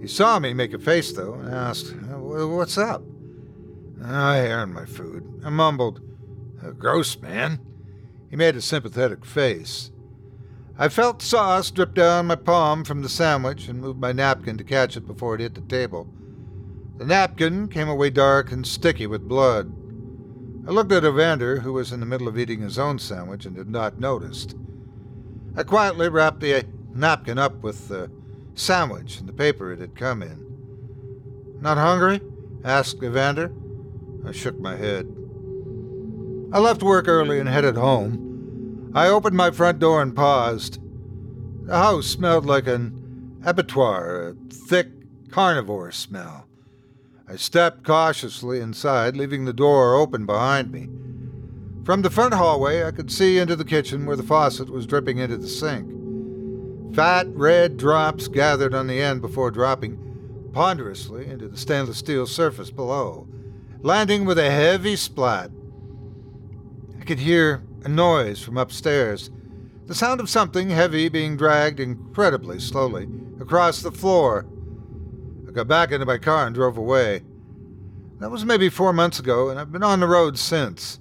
[0.00, 3.02] He saw me make a face, though, and asked, What's up?
[4.02, 5.42] I earned my food.
[5.44, 6.00] I mumbled,
[6.78, 7.60] Gross, man.
[8.30, 9.90] He made a sympathetic face.
[10.76, 14.64] I felt sauce drip down my palm from the sandwich and moved my napkin to
[14.64, 16.08] catch it before it hit the table.
[16.98, 19.72] The napkin came away dark and sticky with blood.
[20.66, 23.56] I looked at Evander, who was in the middle of eating his own sandwich and
[23.56, 24.54] had not noticed.
[25.56, 28.10] I quietly wrapped the napkin up with the
[28.58, 30.44] sandwich and the paper it had come in.
[31.60, 32.20] Not hungry?
[32.64, 33.52] asked Evander.
[34.26, 35.06] I shook my head.
[36.52, 38.92] I left work early and headed home.
[38.94, 40.80] I opened my front door and paused.
[41.66, 44.88] The house smelled like an abattoir, a thick
[45.30, 46.46] carnivore smell.
[47.28, 50.88] I stepped cautiously inside, leaving the door open behind me.
[51.84, 55.18] From the front hallway, I could see into the kitchen where the faucet was dripping
[55.18, 55.97] into the sink.
[56.94, 62.70] Fat red drops gathered on the end before dropping ponderously into the stainless steel surface
[62.70, 63.28] below,
[63.80, 65.50] landing with a heavy splat.
[67.00, 69.30] I could hear a noise from upstairs,
[69.86, 73.08] the sound of something heavy being dragged incredibly slowly
[73.40, 74.46] across the floor.
[75.46, 77.22] I got back into my car and drove away.
[78.18, 80.98] That was maybe four months ago, and I've been on the road since.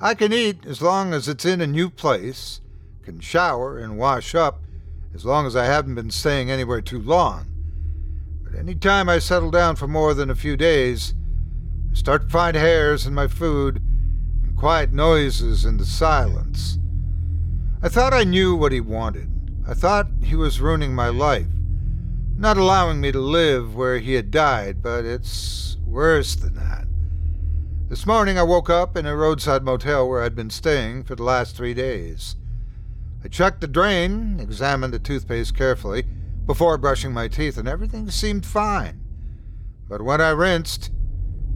[0.00, 2.60] I can eat as long as it's in a new place,
[3.04, 4.63] can shower and wash up
[5.14, 7.46] as long as I haven't been staying anywhere too long.
[8.42, 11.14] But any time I settle down for more than a few days,
[11.92, 13.80] I start to find hairs in my food
[14.42, 16.78] and quiet noises in the silence.
[17.80, 19.28] I thought I knew what he wanted.
[19.68, 21.46] I thought he was ruining my life,
[22.36, 26.86] not allowing me to live where he had died, but it's worse than that.
[27.88, 31.22] This morning I woke up in a roadside motel where I'd been staying for the
[31.22, 32.34] last three days.
[33.24, 36.04] I checked the drain, examined the toothpaste carefully
[36.46, 39.00] before brushing my teeth, and everything seemed fine.
[39.88, 40.90] But when I rinsed,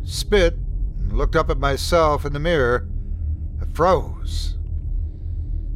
[0.02, 2.88] spit, and looked up at myself in the mirror,
[3.60, 4.56] I froze.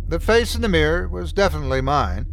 [0.09, 2.27] The face in the mirror was definitely mine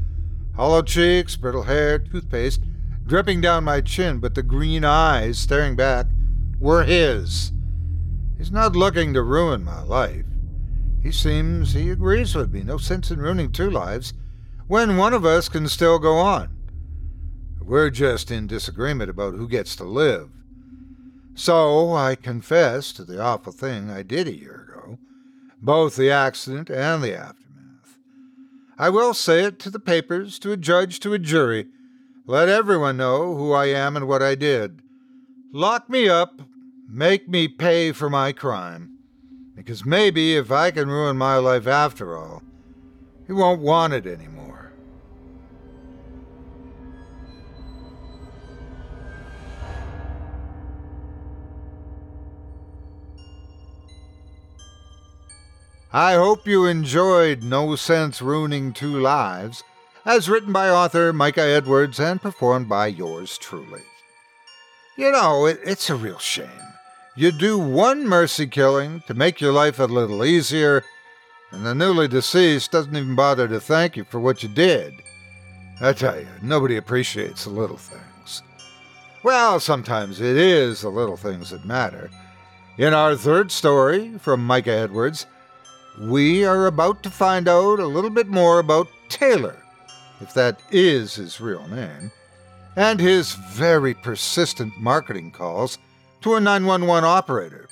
[0.59, 2.61] hollow cheeks, brittle hair, toothpaste
[3.05, 6.05] dripping down my chin, but the green eyes staring back
[6.59, 7.53] were his.
[8.37, 10.25] He's not looking to ruin my life.
[11.01, 12.63] He seems he agrees with me.
[12.63, 14.13] No sense in ruining two lives
[14.67, 16.49] when one of us can still go on.
[17.61, 20.29] We're just in disagreement about who gets to live.
[21.35, 24.97] So I confess to the awful thing I did a year ago,
[25.61, 27.97] both the accident and the aftermath.
[28.77, 31.67] I will say it to the papers, to a judge, to a jury.
[32.25, 34.81] Let everyone know who I am and what I did.
[35.53, 36.41] Lock me up,
[36.87, 38.98] make me pay for my crime.
[39.59, 42.41] Because maybe if I can ruin my life after all,
[43.27, 44.71] he won't want it anymore.
[55.91, 59.65] I hope you enjoyed No Sense Ruining Two Lives,
[60.05, 63.81] as written by author Micah Edwards and performed by yours truly.
[64.95, 66.68] You know, it, it's a real shame
[67.19, 70.85] you do one mercy killing to make your life a little easier,
[71.51, 74.93] and the newly deceased doesn't even bother to thank you for what you did.
[75.81, 78.41] I tell you, nobody appreciates the little things.
[79.21, 82.09] Well, sometimes it is the little things that matter.
[82.77, 85.25] In our third story from Micah Edwards,
[85.99, 89.57] we are about to find out a little bit more about Taylor,
[90.21, 92.13] if that is his real name,
[92.77, 95.77] and his very persistent marketing calls
[96.21, 97.67] to a 911 operator.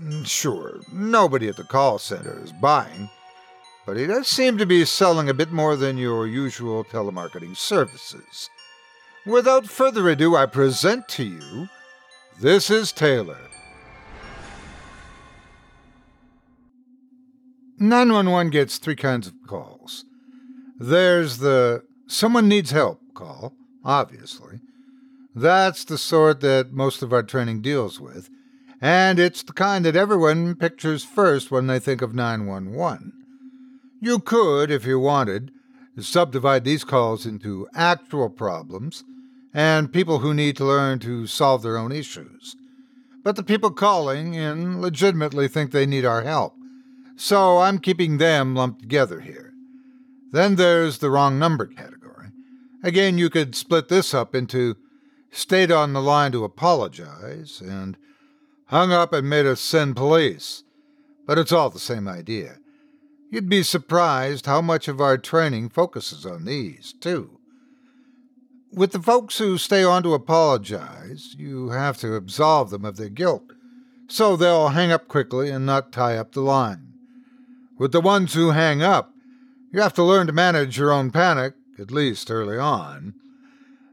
[0.00, 3.10] Mm, sure, nobody at the call center is buying,
[3.86, 8.48] but he does seem to be selling a bit more than your usual telemarketing services.
[9.26, 11.68] Without further ado, I present to you
[12.40, 13.36] this is Taylor.
[17.78, 20.04] 911 gets three kinds of calls.
[20.78, 24.60] There's the someone needs help call, obviously.
[25.34, 28.30] That's the sort that most of our training deals with,
[28.80, 33.12] and it's the kind that everyone pictures first when they think of 911.
[34.00, 35.52] You could, if you wanted,
[35.98, 39.04] subdivide these calls into actual problems
[39.52, 42.56] and people who need to learn to solve their own issues.
[43.22, 46.54] But the people calling in legitimately think they need our help,
[47.16, 49.52] so I'm keeping them lumped together here.
[50.32, 52.28] Then there's the wrong number category.
[52.82, 54.76] Again, you could split this up into
[55.30, 57.96] stayed on the line to apologize, and
[58.66, 60.64] hung up and made us send police.
[61.26, 62.56] But it's all the same idea.
[63.30, 67.38] You'd be surprised how much of our training focuses on these, too.
[68.72, 73.08] With the folks who stay on to apologize, you have to absolve them of their
[73.08, 73.52] guilt,
[74.08, 76.92] so they'll hang up quickly and not tie up the line.
[77.78, 79.12] With the ones who hang up,
[79.72, 83.14] you have to learn to manage your own panic, at least early on.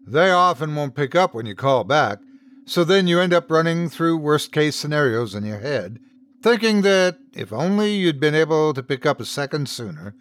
[0.08, 2.20] They often won't pick up when you call back,
[2.66, 5.99] so then you end up running through worst case scenarios in your head,
[6.41, 10.16] thinking that if only you'd been able to pick up a second sooner,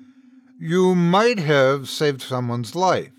[0.59, 3.13] you might have saved someone's life.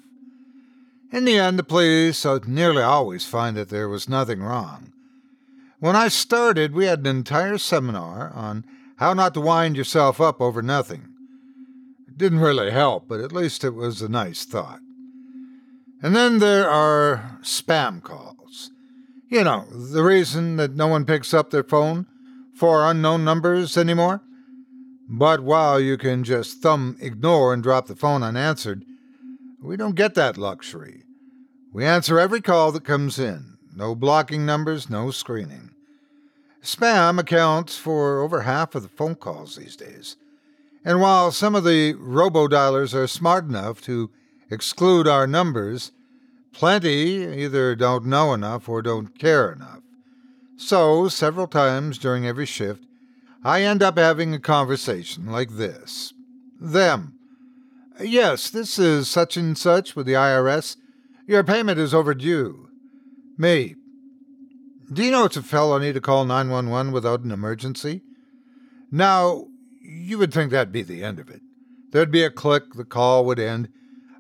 [1.12, 4.92] In the end, the police uh, nearly always find that there was nothing wrong.
[5.80, 8.66] When I started, we had an entire seminar on
[8.98, 11.08] how not to wind yourself up over nothing.
[12.10, 14.80] It didn't really help, but at least it was a nice thought.
[16.02, 18.72] And then there are spam calls.
[19.30, 22.06] You know, the reason that no one picks up their phone
[22.56, 24.22] for unknown numbers anymore?
[25.10, 28.86] But while you can just thumb ignore and drop the phone unanswered,
[29.62, 31.04] we don't get that luxury.
[31.74, 33.58] We answer every call that comes in.
[33.76, 35.72] No blocking numbers, no screening.
[36.62, 40.18] Spam accounts for over half of the phone calls these days.
[40.84, 44.10] And while some of the robo dialers are smart enough to
[44.50, 45.92] exclude our numbers,
[46.52, 49.82] plenty either don't know enough or don't care enough.
[50.58, 52.84] So, several times during every shift,
[53.44, 56.14] I end up having a conversation like this.
[56.60, 57.14] Them.
[58.00, 60.78] Yes, this is such and such with the IRS.
[61.28, 62.70] Your payment is overdue.
[63.38, 63.76] Me.
[64.92, 68.02] Do you know it's a felony to call 911 without an emergency?
[68.92, 69.46] Now,
[69.82, 71.42] you would think that'd be the end of it.
[71.92, 73.70] There'd be a click, the call would end,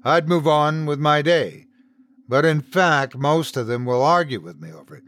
[0.04, 1.66] I'd move on with my day.
[2.28, 5.04] But in fact, most of them will argue with me over it,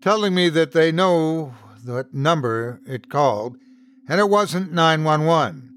[0.00, 3.56] telling me that they know what number it called,
[4.08, 5.68] and it wasn't 911.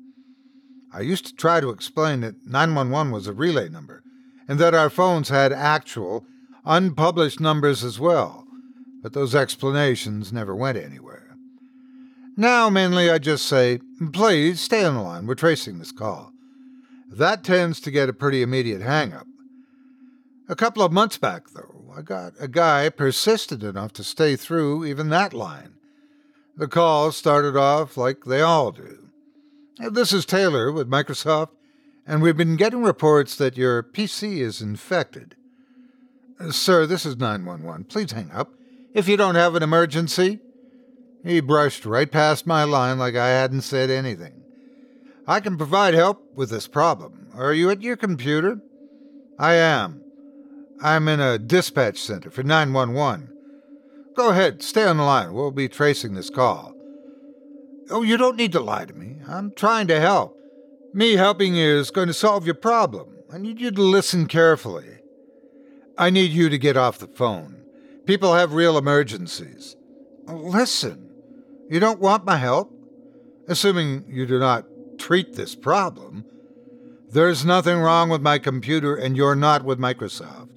[0.93, 4.03] I used to try to explain that 911 was a relay number,
[4.47, 6.26] and that our phones had actual,
[6.63, 8.45] unpublished numbers as well,
[9.01, 11.36] but those explanations never went anywhere.
[12.38, 13.80] Now, mainly, I just say,
[14.13, 16.32] please stay on the line, we're tracing this call.
[17.18, 19.26] That tends to get a pretty immediate hang up.
[20.49, 24.84] A couple of months back, though, I got a guy persistent enough to stay through
[24.84, 25.76] even that line.
[26.57, 29.07] The call started off like they all do.
[29.80, 31.51] This is Taylor with Microsoft,
[32.05, 35.38] and we've been getting reports that your PC is infected.
[36.38, 37.86] Uh, sir, this is 911.
[37.86, 38.51] Please hang up.
[38.93, 40.39] If you don't have an emergency.
[41.24, 44.43] He brushed right past my line like I hadn't said anything.
[45.26, 47.27] I can provide help with this problem.
[47.33, 48.59] Are you at your computer?
[49.39, 50.01] I am.
[50.81, 53.31] I'm in a dispatch center for 911.
[54.15, 55.33] Go ahead, stay on the line.
[55.33, 56.73] We'll be tracing this call.
[57.89, 59.17] Oh, you don't need to lie to me.
[59.27, 60.38] I'm trying to help.
[60.93, 63.17] Me helping you is going to solve your problem.
[63.31, 64.99] I need you to listen carefully.
[65.97, 67.63] I need you to get off the phone.
[68.05, 69.75] People have real emergencies.
[70.27, 71.09] Listen,
[71.69, 72.71] you don't want my help?
[73.47, 74.65] Assuming you do not
[74.98, 76.26] treat this problem,
[77.12, 80.50] there's nothing wrong with my computer and you're not with Microsoft.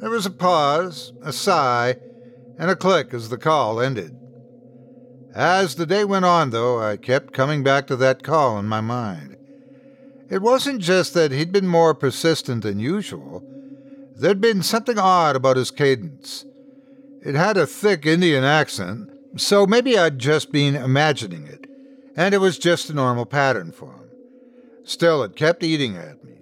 [0.00, 1.96] There was a pause, a sigh,
[2.58, 4.16] and a click as the call ended.
[5.34, 8.80] As the day went on, though, I kept coming back to that call in my
[8.80, 9.36] mind.
[10.30, 13.42] It wasn't just that he'd been more persistent than usual,
[14.16, 16.44] there'd been something odd about his cadence.
[17.22, 21.63] It had a thick Indian accent, so maybe I'd just been imagining it,
[22.16, 24.08] and it was just a normal pattern for him.
[24.84, 26.32] Still, it kept eating at me.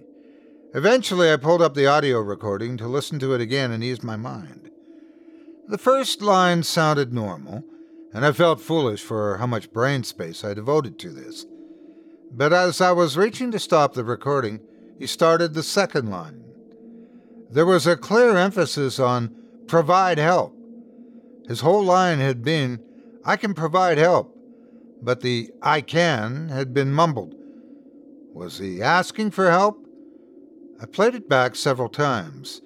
[0.75, 4.17] Eventually, I pulled up the audio recording to listen to it again and ease my
[4.17, 4.71] mind.
[5.69, 7.63] The first line sounded normal,
[8.13, 11.47] and I felt foolish for how much brain space I devoted to this.
[12.31, 14.61] But as I was reaching to stop the recording,
[14.99, 16.43] he started the second line.
[17.51, 19.35] There was a clear emphasis on
[19.67, 20.57] provide help.
[21.47, 22.81] His whole line had been,
[23.25, 24.37] I can provide help,
[25.03, 27.35] but the I can had been mumbled.
[28.33, 29.85] Was he asking for help?
[30.81, 32.63] I played it back several times.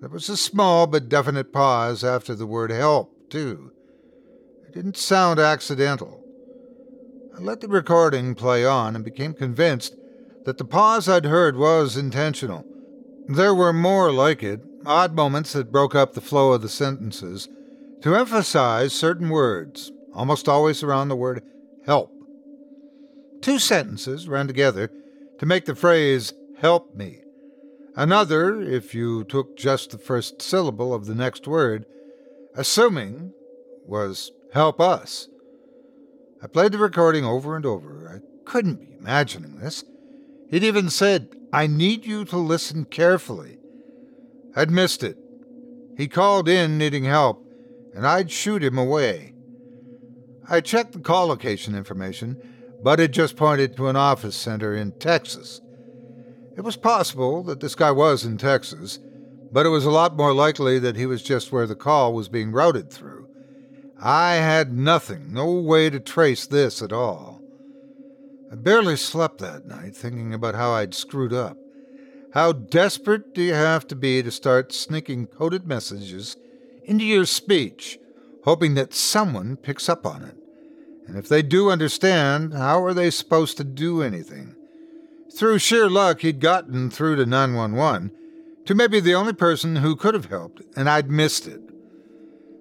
[0.00, 3.72] There was a small but definite pause after the word help, too.
[4.66, 6.24] It didn't sound accidental.
[7.36, 9.94] I let the recording play on and became convinced
[10.44, 12.64] that the pause I'd heard was intentional.
[13.28, 17.48] There were more like it, odd moments that broke up the flow of the sentences,
[18.02, 21.42] to emphasize certain words, almost always around the word
[21.88, 22.12] help.
[23.40, 24.92] Two sentences ran together
[25.38, 27.22] to make the phrase help me.
[27.96, 31.86] Another, if you took just the first syllable of the next word,
[32.54, 33.32] assuming,
[33.86, 35.28] was help us.
[36.42, 38.14] I played the recording over and over.
[38.14, 39.82] I couldn't be imagining this.
[40.50, 43.58] He'd even said, I need you to listen carefully.
[44.54, 45.16] I'd missed it.
[45.96, 47.44] He called in needing help,
[47.94, 49.32] and I'd shoot him away.
[50.50, 52.40] I checked the call location information,
[52.82, 55.60] but it just pointed to an office center in Texas.
[56.56, 58.98] It was possible that this guy was in Texas,
[59.52, 62.30] but it was a lot more likely that he was just where the call was
[62.30, 63.28] being routed through.
[64.00, 67.42] I had nothing, no way to trace this at all.
[68.50, 71.58] I barely slept that night thinking about how I'd screwed up.
[72.32, 76.36] How desperate do you have to be to start sneaking coded messages
[76.84, 77.98] into your speech,
[78.44, 80.37] hoping that someone picks up on it?
[81.08, 84.54] And if they do understand, how are they supposed to do anything?
[85.34, 88.12] Through sheer luck, he'd gotten through to 911,
[88.66, 91.62] to maybe the only person who could have helped, and I'd missed it.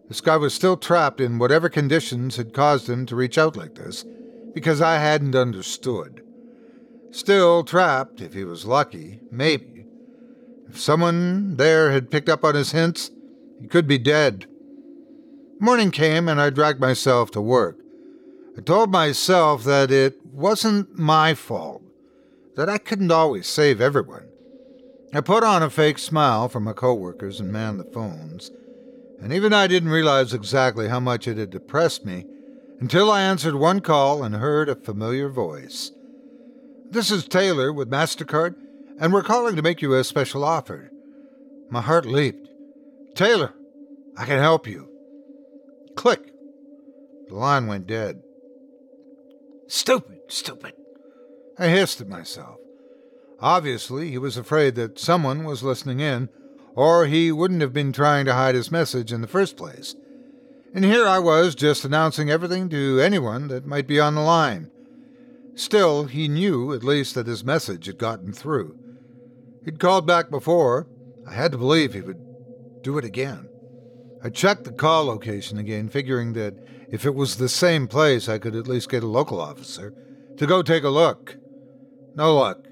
[0.07, 3.75] This guy was still trapped in whatever conditions had caused him to reach out like
[3.75, 4.05] this,
[4.53, 6.23] because I hadn't understood.
[7.11, 9.85] Still trapped, if he was lucky, maybe.
[10.69, 13.11] If someone there had picked up on his hints,
[13.59, 14.45] he could be dead.
[15.59, 17.79] Morning came, and I dragged myself to work.
[18.57, 21.83] I told myself that it wasn't my fault
[22.55, 24.27] that I couldn't always save everyone.
[25.13, 28.49] I put on a fake smile for my coworkers and manned the phones,
[29.21, 32.25] and even I didn't realize exactly how much it had depressed me
[32.79, 35.91] until I answered one call and heard a familiar voice.
[36.89, 38.55] This is Taylor with MasterCard,
[38.99, 40.91] and we're calling to make you a special offer.
[41.69, 42.49] My heart leaped.
[43.13, 43.53] Taylor,
[44.17, 44.89] I can help you.
[45.95, 46.31] Click.
[47.27, 48.23] The line went dead.
[49.67, 50.73] Stupid, stupid.
[51.59, 52.59] I hissed at myself.
[53.39, 56.29] Obviously, he was afraid that someone was listening in,
[56.75, 59.95] or he wouldn't have been trying to hide his message in the first place.
[60.73, 64.71] And here I was just announcing everything to anyone that might be on the line.
[65.55, 68.77] Still, he knew at least that his message had gotten through.
[69.65, 70.87] He'd called back before.
[71.27, 73.49] I had to believe he would do it again.
[74.23, 78.37] I checked the call location again, figuring that if it was the same place, I
[78.37, 79.93] could at least get a local officer
[80.37, 81.37] to go take a look.
[82.15, 82.65] No luck.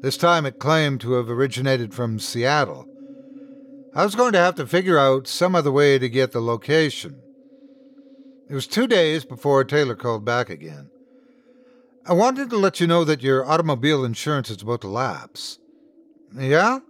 [0.00, 2.86] This time it claimed to have originated from Seattle.
[3.94, 7.20] I was going to have to figure out some other way to get the location.
[8.48, 10.90] It was two days before Taylor called back again.
[12.06, 15.58] I wanted to let you know that your automobile insurance is about to lapse.
[16.34, 16.80] Yeah?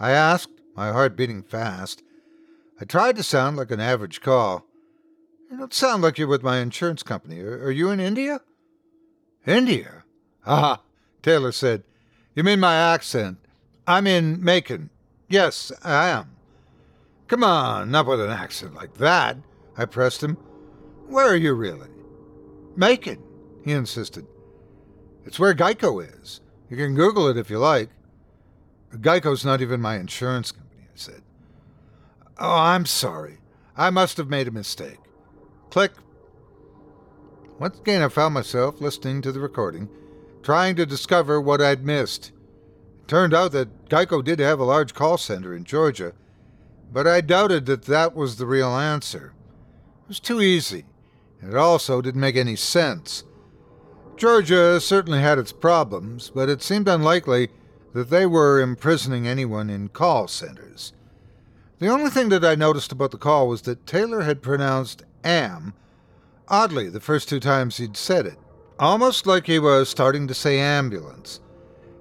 [0.00, 2.02] I asked, my heart beating fast.
[2.80, 4.66] I tried to sound like an average call.
[5.50, 7.40] You don't sound like you're with my insurance company.
[7.40, 8.40] Are, you in India?
[9.46, 10.04] India?
[10.44, 10.82] Ah,
[11.22, 11.84] Taylor said.
[12.34, 13.38] You mean my accent?
[13.86, 14.90] I'm in Macon.
[15.28, 16.36] Yes, I am.
[17.28, 19.36] Come on, not with an accent like that.
[19.76, 20.36] I pressed him.
[21.08, 21.88] Where are you really?
[22.74, 23.22] Macon,
[23.64, 24.26] he insisted.
[25.24, 26.40] It's where Geico is.
[26.68, 27.90] You can Google it if you like.
[28.92, 31.22] Geico's not even my insurance company, I said.
[32.38, 33.38] Oh, I'm sorry.
[33.76, 34.98] I must have made a mistake.
[35.70, 35.92] Click.
[37.58, 39.88] Once again, I found myself listening to the recording,
[40.42, 42.32] trying to discover what I'd missed.
[43.00, 46.12] It turned out that Geico did have a large call center in Georgia,
[46.92, 49.32] but I doubted that that was the real answer.
[50.04, 50.84] It was too easy,
[51.40, 53.24] and it also didn't make any sense.
[54.16, 57.48] Georgia certainly had its problems, but it seemed unlikely
[57.92, 60.92] that they were imprisoning anyone in call centers.
[61.78, 65.74] The only thing that I noticed about the call was that Taylor had pronounced am
[66.48, 68.38] oddly the first two times he'd said it,
[68.78, 71.40] almost like he was starting to say ambulance.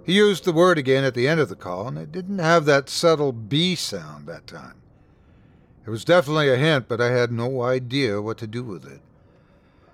[0.05, 2.65] He used the word again at the end of the call, and it didn't have
[2.65, 4.75] that subtle B sound that time.
[5.85, 9.01] It was definitely a hint, but I had no idea what to do with it.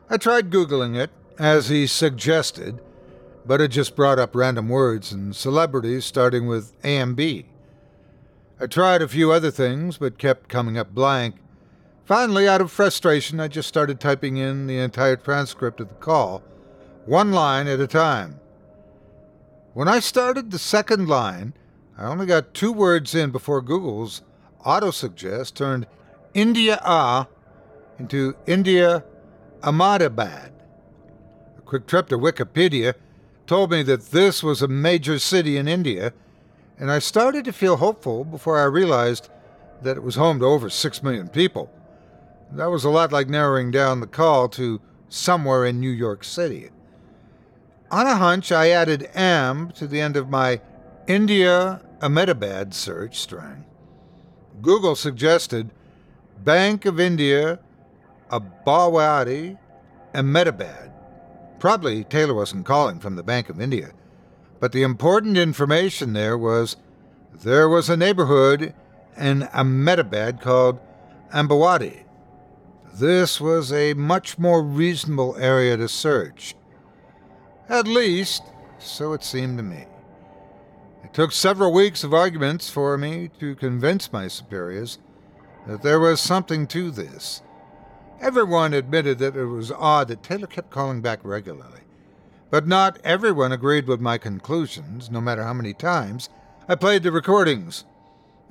[0.10, 2.80] I tried Googling it, as he suggested,
[3.46, 7.46] but it just brought up random words and celebrities starting with AMB.
[8.60, 11.36] I tried a few other things, but kept coming up blank.
[12.06, 16.43] Finally, out of frustration, I just started typing in the entire transcript of the call,
[17.06, 18.39] one line at a time.
[19.74, 21.54] When I started the second line,
[21.97, 24.22] I only got two words in before Google's
[24.66, 25.88] autosuggest turned
[26.34, 27.28] India A
[27.99, 29.04] into India
[29.64, 30.52] Ahmedabad.
[31.58, 32.95] A quick trip to Wikipedia
[33.47, 36.14] told me that this was a major city in India
[36.82, 39.30] and I started to feel hopeful before I realized
[39.84, 41.72] that it was home to over 6 million people.
[42.54, 46.70] That was a lot like narrowing down the call to somewhere in New York City.
[47.89, 50.62] On a hunch, I added AM to the end of my
[51.08, 53.66] India Ahmedabad search string.
[54.62, 55.72] Google suggested
[56.43, 57.60] Bank of India,
[58.30, 59.58] Ambawadi,
[60.14, 60.91] Ahmedabad.
[61.60, 63.91] Probably Taylor wasn't calling from the Bank of India.
[64.60, 66.78] But the important information there was
[67.34, 68.74] there was a neighborhood
[69.18, 70.80] in Ahmedabad called
[71.34, 72.04] Ambawadi.
[72.94, 76.56] This was a much more reasonable area to search.
[77.70, 78.44] At least,
[78.80, 79.86] so it seemed to me.
[81.04, 85.00] It took several weeks of arguments for me to convince my superiors
[85.68, 87.42] that there was something to this.
[88.20, 91.82] Everyone admitted that it was odd that Taylor kept calling back regularly.
[92.50, 96.30] But not everyone agreed with my conclusions, no matter how many times
[96.68, 97.86] I played the recordings.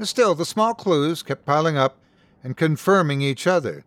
[0.01, 1.99] Still, the small clues kept piling up
[2.43, 3.85] and confirming each other.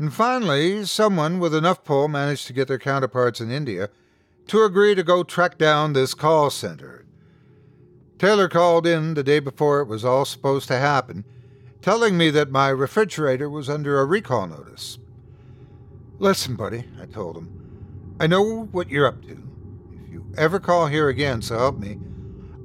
[0.00, 3.90] And finally, someone with enough pull managed to get their counterparts in India
[4.46, 7.04] to agree to go track down this call center.
[8.18, 11.26] Taylor called in the day before it was all supposed to happen,
[11.82, 14.96] telling me that my refrigerator was under a recall notice.
[16.18, 18.16] Listen, buddy, I told him.
[18.18, 19.32] I know what you're up to.
[19.32, 21.98] If you ever call here again, so help me,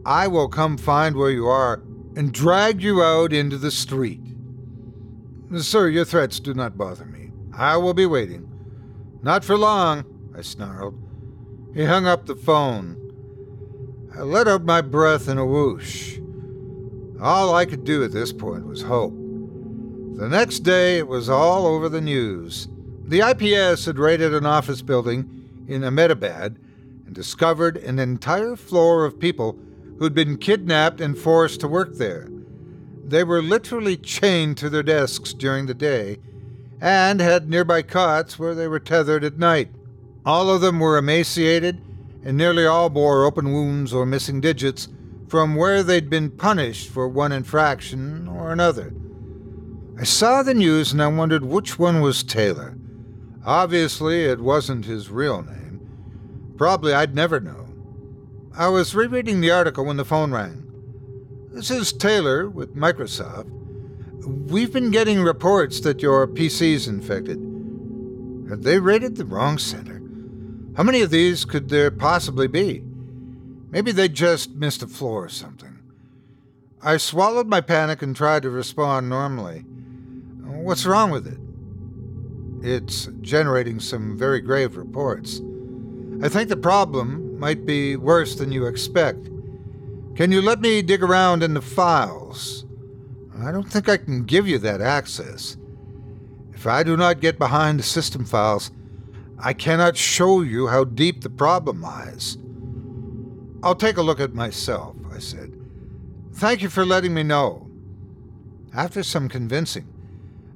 [0.06, 1.84] I will come find where you are
[2.16, 4.22] and drag you out into the street.
[5.58, 7.15] Sir, your threats do not bother me.
[7.58, 8.50] I will be waiting.
[9.22, 10.04] Not for long,
[10.38, 11.02] I snarled.
[11.74, 13.02] He hung up the phone.
[14.14, 16.20] I let out my breath in a whoosh.
[17.22, 19.14] All I could do at this point was hope.
[19.14, 22.68] The next day, it was all over the news.
[23.04, 26.58] The IPS had raided an office building in Ahmedabad
[27.06, 29.58] and discovered an entire floor of people
[30.00, 32.30] who'd been kidnapped and forced to work there.
[33.04, 36.18] They were literally chained to their desks during the day
[36.82, 39.70] and had nearby cots where they were tethered at night.
[40.26, 41.82] All of them were emaciated,
[42.24, 44.88] and nearly all bore open wounds or missing digits,
[45.28, 48.94] from where they'd been punished for one infraction or another.
[50.00, 52.78] I saw the news and I wondered which one was Taylor.
[53.46, 55.80] Obviously, it wasn't his real name.
[56.58, 57.68] Probably I'd never know.
[58.58, 60.64] I was rereading the article when the phone rang.
[61.52, 63.50] This is Taylor with Microsoft.
[64.24, 67.38] We've been getting reports that your PC's infected.
[68.50, 70.02] Have they raided the wrong center?
[70.78, 72.84] How many of these could there possibly be?
[73.72, 75.80] Maybe they just missed a floor or something.
[76.82, 79.60] I swallowed my panic and tried to respond normally.
[80.44, 81.40] What's wrong with it?
[82.68, 85.42] It's generating some very grave reports.
[86.24, 89.30] I think the problem might be worse than you expect.
[90.16, 92.65] Can you let me dig around in the files?
[93.44, 95.58] I don't think I can give you that access.
[96.54, 98.72] If I do not get behind the system files,
[99.38, 102.38] I cannot show you how deep the problem lies.
[103.62, 105.52] I'll take a look at myself, I said.
[106.34, 107.70] Thank you for letting me know.
[108.74, 109.88] After some convincing,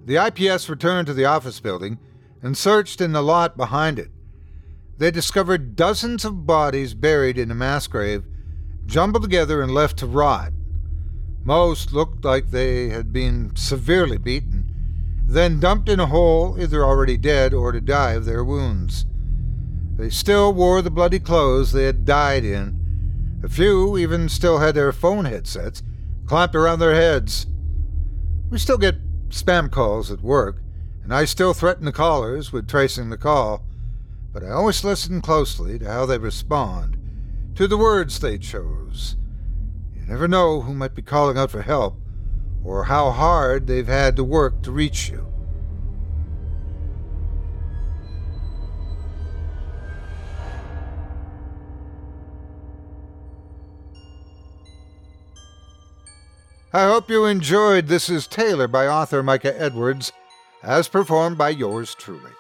[0.06, 2.00] the IPS returned to the office building
[2.42, 4.10] and searched in the lot behind it.
[4.98, 8.26] They discovered dozens of bodies buried in a mass grave,
[8.86, 10.52] jumbled together and left to rot.
[11.44, 14.74] Most looked like they had been severely beaten,
[15.28, 19.06] then dumped in a hole, either already dead or to die of their wounds.
[19.96, 23.40] They still wore the bloody clothes they had died in.
[23.44, 25.82] A few even still had their phone headsets
[26.26, 27.48] clamped around their heads.
[28.50, 30.62] We still get spam calls at work,
[31.04, 33.66] and I still threaten the callers with tracing the call,
[34.34, 36.98] but I always listen closely to how they respond,
[37.56, 39.16] to the words they chose.
[40.10, 41.96] Never know who might be calling out for help
[42.64, 45.28] or how hard they've had to work to reach you.
[56.74, 60.12] I hope you enjoyed This is Taylor by author Micah Edwards,
[60.64, 62.32] as performed by yours truly.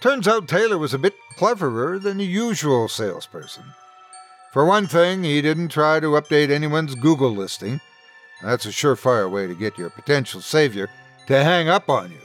[0.00, 3.64] Turns out Taylor was a bit cleverer than the usual salesperson.
[4.52, 7.80] For one thing, he didn't try to update anyone's Google listing
[8.42, 10.88] that's a surefire way to get your potential savior
[11.26, 12.20] to hang up on you.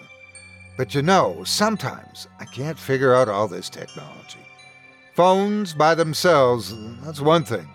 [0.78, 4.39] But you know, sometimes I can't figure out all this technology.
[5.15, 7.67] Phones by themselves, that's one thing.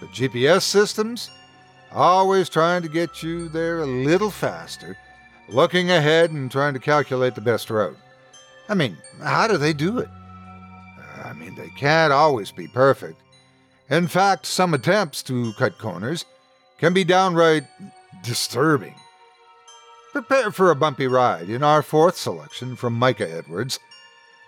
[0.00, 1.30] But GPS systems?
[1.92, 4.96] Always trying to get you there a little faster,
[5.48, 7.96] looking ahead and trying to calculate the best route.
[8.68, 10.08] I mean, how do they do it?
[11.24, 13.20] I mean, they can't always be perfect.
[13.88, 16.24] In fact, some attempts to cut corners
[16.78, 17.64] can be downright
[18.22, 18.94] disturbing.
[20.12, 23.78] Prepare for a bumpy ride in our fourth selection from Micah Edwards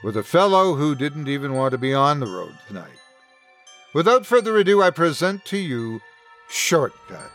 [0.02, 2.98] with a fellow who didn't even want to be on the road tonight.
[3.94, 6.00] Without further ado, I present to you
[6.48, 7.30] Shortcut.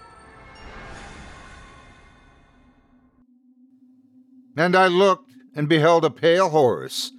[4.56, 7.12] And I looked and beheld a pale horse,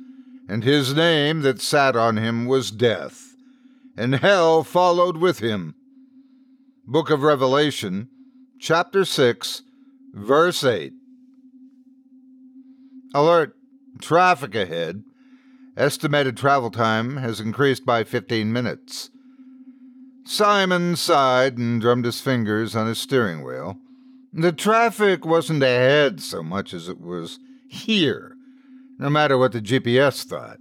[0.49, 3.34] and his name that sat on him was Death,
[3.97, 5.75] and hell followed with him.
[6.87, 8.09] Book of Revelation,
[8.59, 9.63] chapter 6,
[10.13, 10.93] verse 8.
[13.15, 13.57] Alert!
[14.01, 15.05] Traffic ahead.
[15.77, 19.11] Estimated travel time has increased by 15 minutes.
[20.25, 23.79] Simon sighed and drummed his fingers on his steering wheel.
[24.33, 27.39] The traffic wasn't ahead so much as it was
[27.69, 28.35] here,
[28.99, 30.59] no matter what the GPS thought.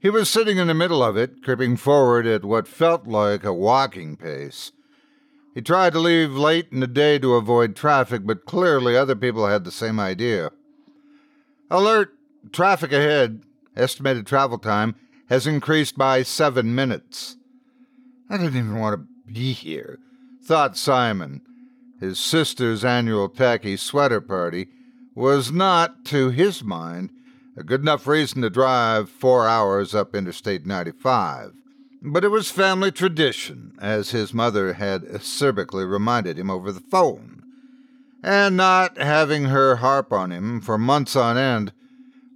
[0.00, 3.52] He was sitting in the middle of it, creeping forward at what felt like a
[3.52, 4.72] walking pace.
[5.54, 9.46] He tried to leave late in the day to avoid traffic, but clearly other people
[9.46, 10.52] had the same idea.
[11.70, 12.14] Alert!
[12.52, 13.42] Traffic ahead.
[13.76, 14.94] Estimated travel time
[15.28, 17.36] has increased by seven minutes.
[18.30, 19.98] I didn't even want to be here,
[20.42, 21.42] thought Simon.
[22.00, 24.68] His sister's annual tacky sweater party
[25.14, 27.10] was not, to his mind,
[27.58, 31.52] a good enough reason to drive four hours up Interstate 95.
[32.00, 37.42] But it was family tradition, as his mother had acerbically reminded him over the phone.
[38.22, 41.72] And not having her harp on him for months on end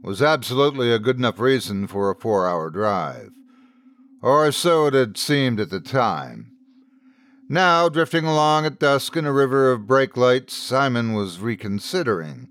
[0.03, 3.31] was absolutely a good enough reason for a four hour drive.
[4.21, 6.51] Or so it had seemed at the time.
[7.49, 12.49] Now, drifting along at dusk in a river of brake lights, Simon was reconsidering.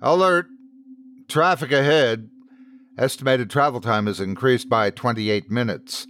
[0.00, 0.46] Alert!
[1.30, 2.28] Traffic ahead,
[2.98, 6.08] Estimated travel time has increased by 28 minutes.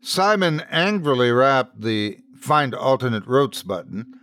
[0.00, 4.18] Simon angrily rapped the Find Alternate Routes button,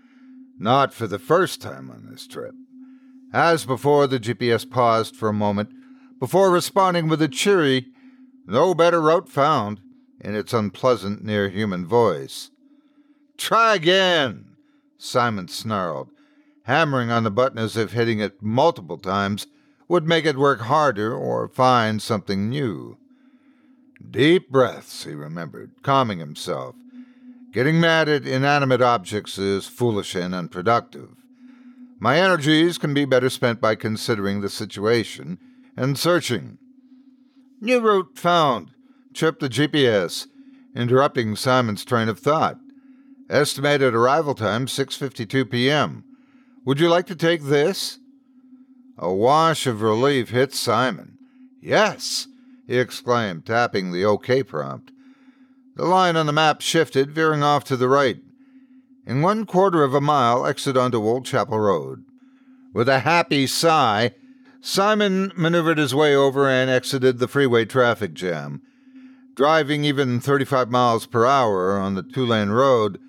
[0.58, 2.56] not for the first time on this trip.
[3.32, 5.70] As before, the GPS paused for a moment
[6.20, 7.86] before responding with a cheery,
[8.47, 9.82] No better route found,
[10.20, 12.49] in its unpleasant, near human voice.
[13.38, 14.56] Try again,
[14.97, 16.10] Simon snarled,
[16.64, 19.45] hammering on the button as if hitting it multiple times
[19.91, 22.97] would make it work harder or find something new.
[24.09, 26.75] Deep breaths, he remembered, calming himself.
[27.51, 31.09] Getting mad at inanimate objects is foolish and unproductive.
[31.99, 35.37] My energies can be better spent by considering the situation
[35.75, 36.57] and searching.
[37.59, 38.71] New route found.
[39.13, 40.27] Trip the GPS,
[40.73, 42.57] interrupting Simon's train of thought.
[43.29, 46.05] Estimated arrival time 6:52 p.m.
[46.63, 47.99] Would you like to take this?
[49.02, 51.18] A wash of relief hit Simon.
[51.60, 52.28] Yes,
[52.68, 54.91] he exclaimed, tapping the OK prompt.
[55.76, 58.20] The line on the map shifted, veering off to the right.
[59.08, 62.04] In one quarter of a mile, exit onto Old Chapel Road.
[62.76, 64.12] With a happy sigh,
[64.62, 68.62] Simon maneuvered his way over and exited the freeway traffic jam.
[69.36, 72.99] Driving even 35 miles per hour on the two lane road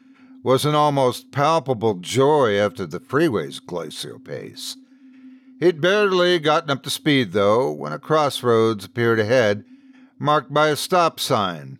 [0.42, 4.78] was an almost palpable joy after the freeway's glacial pace.
[5.62, 9.62] He'd barely gotten up to speed, though, when a crossroads appeared ahead,
[10.18, 11.78] marked by a stop sign.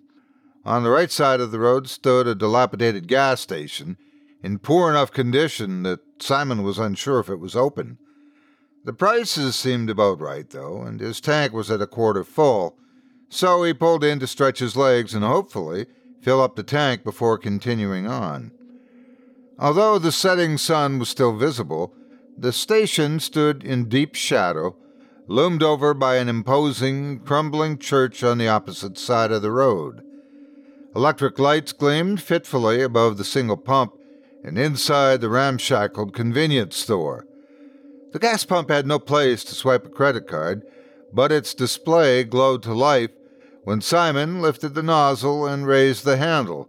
[0.65, 3.97] On the right side of the road stood a dilapidated gas station,
[4.41, 7.99] in poor enough condition that Simon was unsure if it was open.
[8.85, 12.77] The prices seemed about right, though, and his tank was at a quarter full,
[13.29, 15.87] so he pulled in to stretch his legs and hopefully
[16.21, 18.53] fill up the tank before continuing on.
[19.59, 21.93] Although the setting sun was still visible,
[22.37, 24.77] the station stood in deep shadow,
[25.27, 30.03] loomed over by an imposing, crumbling church on the opposite side of the road.
[30.95, 33.95] Electric lights gleamed fitfully above the single pump
[34.45, 37.27] and inside the ramshackled convenience store.
[38.13, 40.63] The gas pump had no place to swipe a credit card,
[41.13, 43.11] but its display glowed to life
[43.65, 46.69] when Simon lifted the nozzle and raised the handle,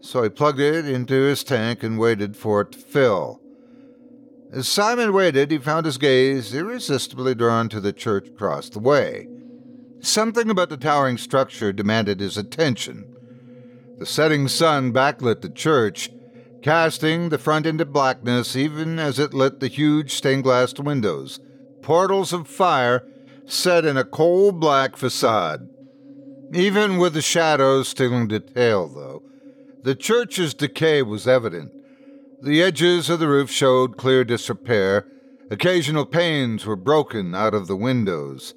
[0.00, 3.40] so he plugged it into his tank and waited for it to fill.
[4.50, 9.28] As Simon waited, he found his gaze irresistibly drawn to the church across the way.
[10.00, 13.14] Something about the towering structure demanded his attention.
[13.98, 16.10] The setting sun backlit the church,
[16.62, 21.40] casting the front into blackness even as it lit the huge stained glass windows,
[21.82, 23.04] portals of fire
[23.44, 25.68] set in a coal black facade.
[26.54, 29.22] Even with the shadows stealing detail, though,
[29.82, 31.72] the church's decay was evident.
[32.40, 35.08] The edges of the roof showed clear disrepair,
[35.50, 38.54] occasional panes were broken out of the windows,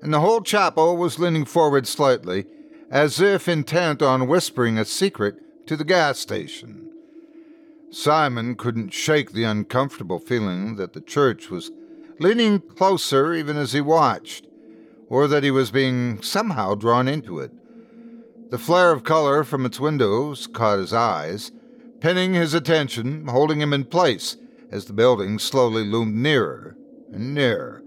[0.00, 2.46] and the whole chapel was leaning forward slightly,
[2.92, 6.92] as if intent on whispering a secret to the gas station.
[7.90, 11.72] Simon couldn't shake the uncomfortable feeling that the church was
[12.20, 14.46] leaning closer even as he watched,
[15.08, 17.50] or that he was being somehow drawn into it.
[18.50, 21.50] The flare of color from its windows caught his eyes,
[22.04, 24.36] pinning his attention, holding him in place
[24.70, 26.76] as the building slowly loomed nearer
[27.10, 27.82] and nearer.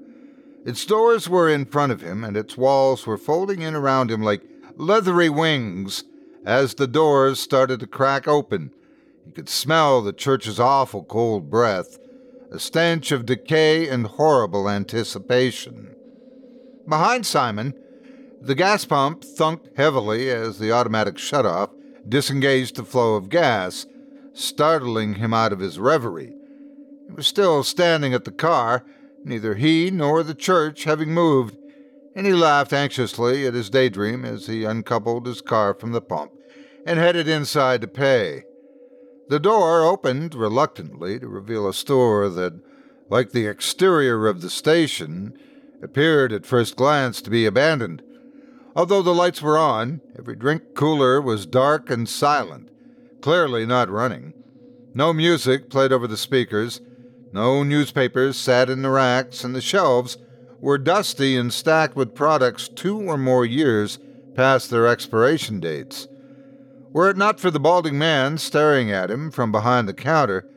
[0.66, 4.24] Its doors were in front of him, and its walls were folding in around him
[4.24, 4.42] like
[4.76, 6.04] leathery wings
[6.44, 8.74] as the doors started to crack open
[9.24, 12.00] he could smell the church's awful cold breath,
[12.52, 15.94] a stench of decay and horrible anticipation.
[16.90, 17.76] Behind Simon,
[18.42, 21.70] the gas pump thunked heavily as the automatic shutoff
[22.10, 23.86] disengaged the flow of gas,
[24.38, 26.34] startling him out of his reverie.
[27.08, 28.86] He was still standing at the car,
[29.24, 31.58] neither he nor the church having moved,
[32.16, 36.32] and he laughed anxiously at his daydream as he uncoupled his car from the pump
[36.86, 38.44] and headed inside to pay.
[39.30, 42.60] The door opened reluctantly to reveal a store that,
[43.10, 45.38] like the exterior of the station,
[45.84, 48.02] appeared at first glance to be abandoned.
[48.76, 52.67] Although the lights were on, every drink cooler was dark and silent,
[53.22, 54.34] clearly not running.
[54.94, 56.82] No music played over the speakers,
[57.32, 60.18] no newspapers sat in the racks, and the shelves
[60.60, 64.00] were dusty and stacked with products two or more years
[64.34, 66.08] past their expiration dates.
[66.94, 70.48] Were it not for the balding man staring at him from behind the counter,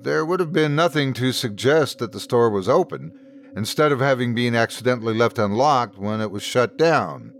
[0.00, 3.12] there would have been nothing to suggest that the store was open,
[3.56, 7.34] instead of having been accidentally left unlocked when it was shut down.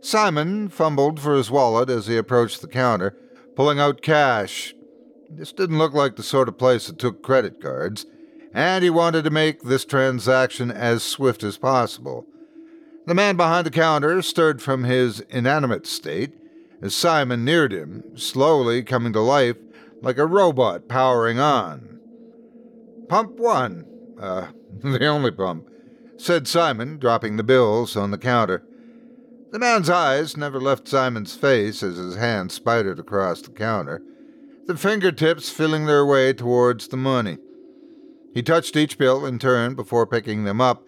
[0.00, 3.14] Simon fumbled for his wallet as he approached the counter,
[3.60, 4.74] pulling out cash.
[5.28, 8.06] This didn't look like the sort of place that took credit cards,
[8.54, 12.24] and he wanted to make this transaction as swift as possible.
[13.06, 16.32] The man behind the counter stirred from his inanimate state
[16.80, 19.56] as Simon neared him, slowly coming to life
[20.00, 22.00] like a robot powering on.
[23.10, 23.84] Pump one,
[24.18, 24.46] uh,
[24.82, 25.68] the only pump,
[26.16, 28.64] said Simon, dropping the bills on the counter.
[29.52, 34.02] The man's eyes never left Simon's face as his hand spidered across the counter.
[34.66, 37.38] the fingertips feeling their way towards the money.
[38.32, 40.84] He touched each bill in turn before picking them up,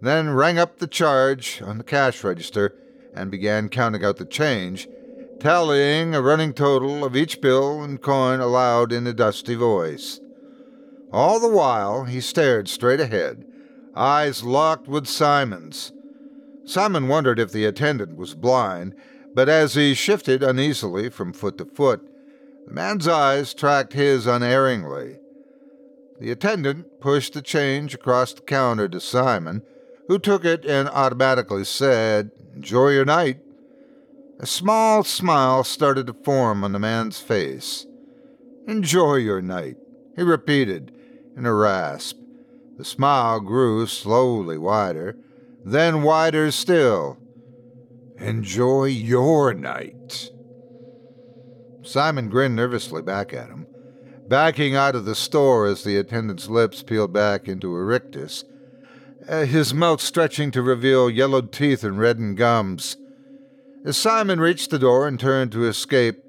[0.00, 2.72] then rang up the charge on the cash register
[3.12, 4.86] and began counting out the change,
[5.40, 10.20] tallying a running total of each bill and coin aloud in a dusty voice.
[11.12, 13.44] All the while, he stared straight ahead,
[13.96, 15.92] eyes locked with Simon's.
[16.64, 18.94] Simon wondered if the attendant was blind,
[19.34, 22.00] but as he shifted uneasily from foot to foot,
[22.66, 25.18] the man's eyes tracked his unerringly.
[26.20, 29.62] The attendant pushed the change across the counter to Simon,
[30.08, 33.40] who took it and automatically said, Enjoy your night.
[34.40, 37.86] A small smile started to form on the man's face.
[38.66, 39.76] Enjoy your night,
[40.16, 40.92] he repeated
[41.36, 42.18] in a rasp.
[42.78, 45.16] The smile grew slowly wider,
[45.64, 47.18] then wider still.
[48.18, 50.30] Enjoy your night.
[51.82, 53.66] Simon grinned nervously back at him,
[54.28, 58.44] backing out of the store as the attendant's lips peeled back into a rictus,
[59.28, 62.96] uh, his mouth stretching to reveal yellowed teeth and reddened gums.
[63.84, 66.22] As Simon reached the door and turned to escape,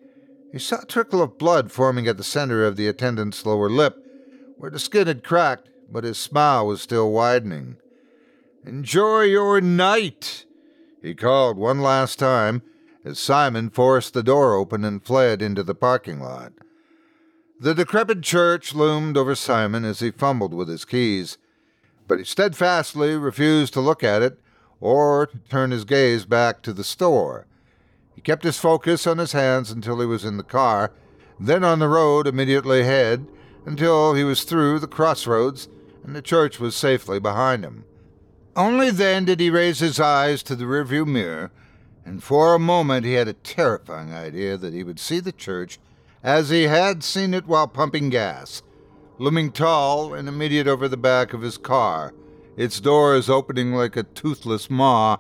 [0.52, 3.98] he saw a trickle of blood forming at the center of the attendant's lower lip,
[4.58, 7.78] where the skin had cracked, but his smile was still widening.
[8.66, 10.46] Enjoy your night,
[11.00, 12.64] he called one last time
[13.04, 16.52] as Simon forced the door open and fled into the parking lot.
[17.60, 21.38] The decrepit church loomed over Simon as he fumbled with his keys,
[22.08, 24.40] but he steadfastly refused to look at it
[24.82, 27.46] or to turn his gaze back to the store.
[28.16, 30.92] He kept his focus on his hands until he was in the car,
[31.40, 33.28] then on the road immediately ahead
[33.64, 35.70] until he was through the crossroads
[36.04, 37.86] and the church was safely behind him.
[38.56, 41.52] Only then did he raise his eyes to the rearview mirror,
[42.06, 45.78] and for a moment he had a terrifying idea that he would see the church
[46.24, 48.64] as he had seen it while pumping gas,
[49.18, 52.14] looming tall and immediate over the back of his car,
[52.56, 55.18] its doors opening like a toothless maw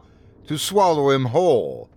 [0.47, 1.89] to swallow him whole.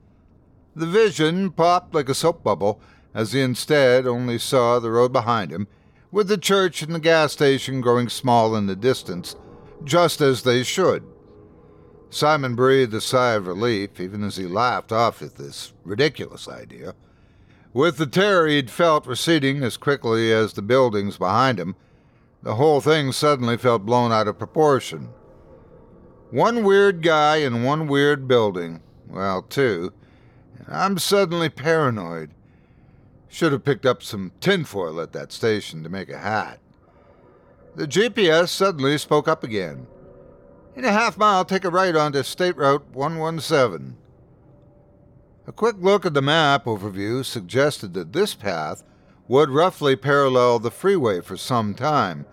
[0.74, 2.80] The vision popped like a soap bubble
[3.14, 5.68] as he instead only saw the road behind him,
[6.10, 9.36] with the church and the gas station growing small in the distance,
[9.84, 11.07] just as they should.
[12.10, 16.94] Simon breathed a sigh of relief, even as he laughed off at this ridiculous idea.
[17.72, 21.76] With the terror he'd felt receding as quickly as the buildings behind him,
[22.42, 25.10] the whole thing suddenly felt blown out of proportion.
[26.30, 28.82] One weird guy in one weird building.
[29.08, 29.92] Well, two.
[30.58, 32.30] And I'm suddenly paranoid.
[33.28, 36.60] Should have picked up some tinfoil at that station to make a hat.
[37.76, 39.86] The GPS suddenly spoke up again.
[40.78, 43.96] In a half mile, take a right onto State Route 117.
[45.48, 48.84] A quick look at the map overview suggested that this path
[49.26, 52.26] would roughly parallel the freeway for some time,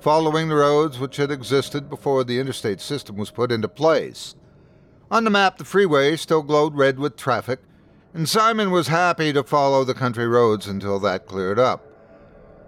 [0.00, 4.34] following the roads which had existed before the interstate system was put into place.
[5.08, 7.60] On the map, the freeway still glowed red with traffic,
[8.12, 11.86] and Simon was happy to follow the country roads until that cleared up.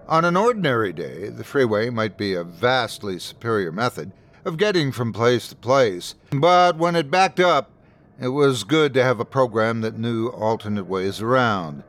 [0.06, 4.12] On an ordinary day, the freeway might be a vastly superior method
[4.46, 7.68] of getting from place to place, but when it backed up,
[8.20, 11.82] it was good to have a program that knew alternate ways around.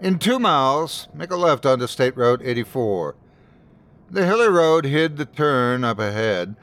[0.00, 3.14] In two miles, make a left onto State Road 84.
[4.10, 6.56] The hilly road hid the turn up ahead,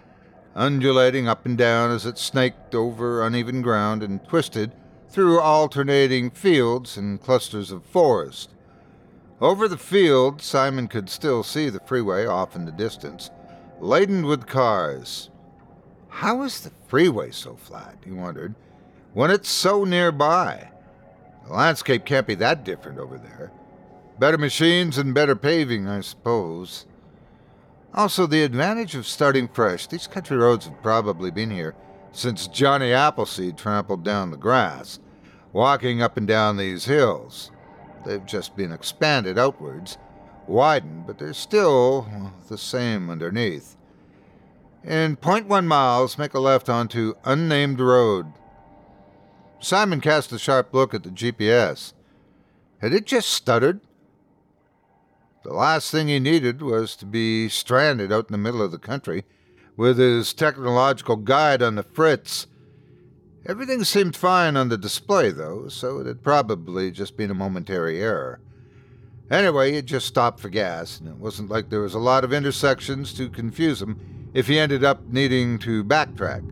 [0.56, 4.72] undulating up and down as it snaked over uneven ground and twisted
[5.10, 8.50] through alternating fields and clusters of forest.
[9.40, 13.30] Over the field, Simon could still see the freeway off in the distance
[13.84, 15.30] laden with cars.
[16.08, 18.56] How is the freeway so flat, he wondered,
[19.14, 20.70] when it's so nearby?
[21.46, 23.52] The landscape can't be that different over there.
[24.18, 26.86] Better machines and better paving, I suppose.
[27.94, 29.86] Also, the advantage of starting fresh.
[29.88, 31.76] These country roads have probably been here
[32.12, 35.00] since Johnny Appleseed trampled down the grass,
[35.52, 37.52] walking up and down these hills.
[38.06, 39.98] They've just been expanded outwards,
[40.48, 42.08] widened, but they're still
[42.50, 43.78] the same underneath.
[44.84, 48.34] In 0.1 miles, make a left onto Unnamed Road.
[49.60, 51.94] Simon cast a sharp look at the GPS.
[52.80, 53.80] Had it just stuttered?
[55.44, 58.78] The last thing he needed was to be stranded out in the middle of the
[58.78, 59.24] country
[59.78, 62.48] with his technological guide on the fritz.
[63.46, 68.02] Everything seemed fine on the display, though, so it had probably just been a momentary
[68.02, 68.40] error.
[69.34, 72.32] Anyway, he just stopped for gas, and it wasn't like there was a lot of
[72.32, 74.00] intersections to confuse him
[74.32, 76.44] if he ended up needing to backtrack.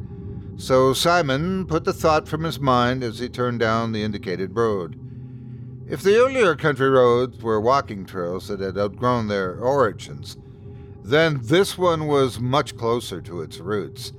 [0.59, 4.99] So Simon put the thought from his mind as he turned down the indicated road.
[5.88, 10.36] If the earlier country roads were walking trails that had outgrown their origins,
[11.03, 14.11] then this one was much closer to its roots.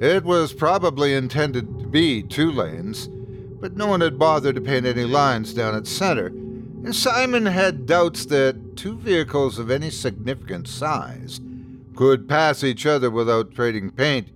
[0.00, 3.06] It was probably intended to be two lanes,
[3.60, 6.32] but no one had bothered to paint any lines down its center,
[6.84, 11.40] and Simon had doubts that two vehicles of any significant size
[11.96, 14.28] could pass each other without trading paint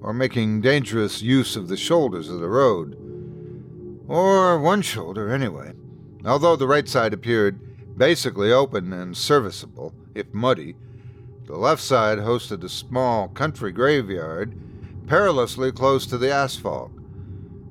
[0.00, 2.96] or making dangerous use of the shoulders of the road.
[4.08, 5.74] Or one shoulder, anyway.
[6.24, 10.74] Although the right side appeared basically open and serviceable, if muddy,
[11.46, 14.56] the left side hosted a small country graveyard
[15.06, 16.90] perilously close to the asphalt.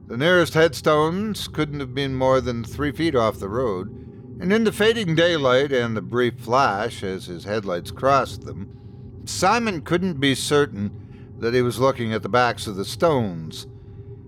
[0.08, 3.98] The nearest headstones couldn't have been more than three feet off the road,
[4.42, 9.82] and in the fading daylight and the brief flash as his headlights crossed them, Simon
[9.82, 10.90] couldn't be certain
[11.38, 13.68] that he was looking at the backs of the stones.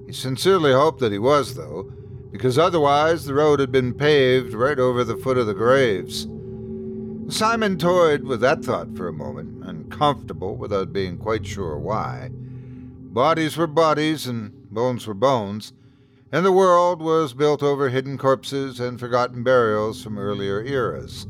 [0.06, 1.92] He sincerely hoped that he was, though,
[2.32, 6.28] because otherwise the road had been paved right over the foot of the graves.
[7.36, 12.30] Simon toyed with that thought for a moment, uncomfortable without being quite sure why.
[12.32, 15.74] Bodies were bodies and bones were bones,
[16.34, 21.28] and the world was built over hidden corpses and forgotten burials from earlier eras.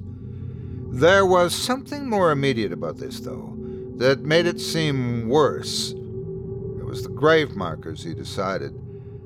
[0.93, 3.53] There was something more immediate about this, though,
[3.97, 5.91] that made it seem worse.
[5.91, 8.73] It was the grave markers, he decided.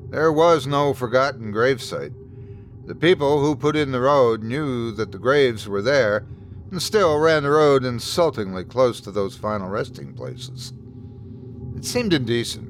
[0.09, 2.13] There was no forgotten gravesite.
[2.87, 6.25] The people who put in the road knew that the graves were there
[6.71, 10.73] and still ran the road insultingly close to those final resting places.
[11.75, 12.66] It seemed indecent,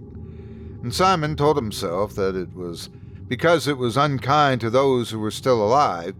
[0.82, 2.89] and Simon told himself that it was
[3.28, 6.15] because it was unkind to those who were still alive,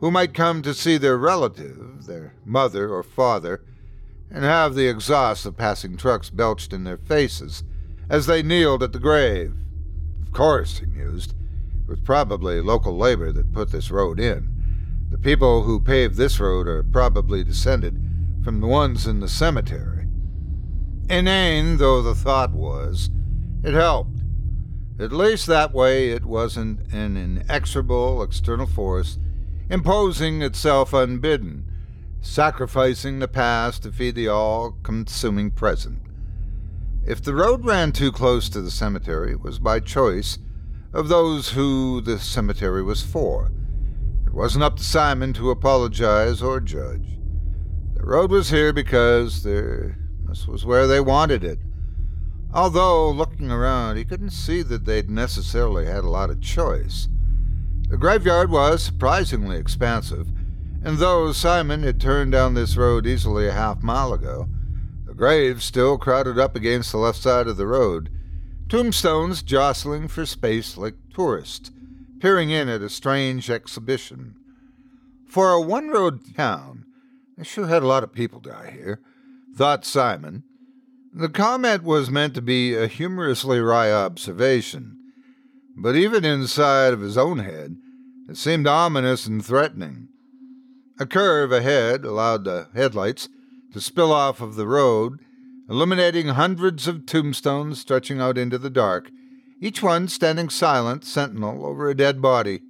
[0.00, 3.62] who might come to see their relative, their mother or father,
[4.30, 7.64] and have the exhaust of passing trucks belched in their faces
[8.08, 9.54] as they kneeled at the grave.
[10.22, 11.34] Of course, he mused,
[11.82, 14.50] it was probably local labor that put this road in.
[15.10, 18.00] The people who paved this road are probably descended
[18.42, 20.06] from the ones in the cemetery.
[21.08, 23.10] Inane though the thought was,
[23.64, 24.20] it helped.
[24.98, 29.18] At least that way it wasn't an inexorable external force
[29.70, 31.64] imposing itself unbidden,
[32.20, 36.00] sacrificing the past to feed the all consuming present.
[37.06, 40.38] If the road ran too close to the cemetery, it was by choice
[40.92, 43.50] of those who the cemetery was for.
[44.26, 47.18] It wasn't up to Simon to apologize or judge.
[47.94, 49.98] The road was here because there,
[50.28, 51.58] this was where they wanted it.
[52.52, 57.08] Although, looking around, he couldn't see that they'd necessarily had a lot of choice.
[57.88, 60.28] The graveyard was surprisingly expansive,
[60.84, 64.48] and though Simon had turned down this road easily a half mile ago,
[65.04, 68.08] the graves still crowded up against the left side of the road,
[68.68, 71.72] tombstones jostling for space like tourists,
[72.20, 74.36] peering in at a strange exhibition.
[75.26, 76.84] For a one road town,
[77.36, 79.00] they sure had a lot of people die here,
[79.56, 80.44] thought Simon
[81.16, 84.98] the comment was meant to be a humorously wry observation,
[85.76, 87.76] but even inside of his own head,
[88.28, 90.08] it seemed ominous and threatening.
[90.98, 93.28] A curve ahead allowed the headlights
[93.72, 95.20] to spill off of the road,
[95.68, 99.12] illuminating hundreds of tombstones stretching out into the dark,
[99.60, 102.60] each one standing silent sentinel over a dead body.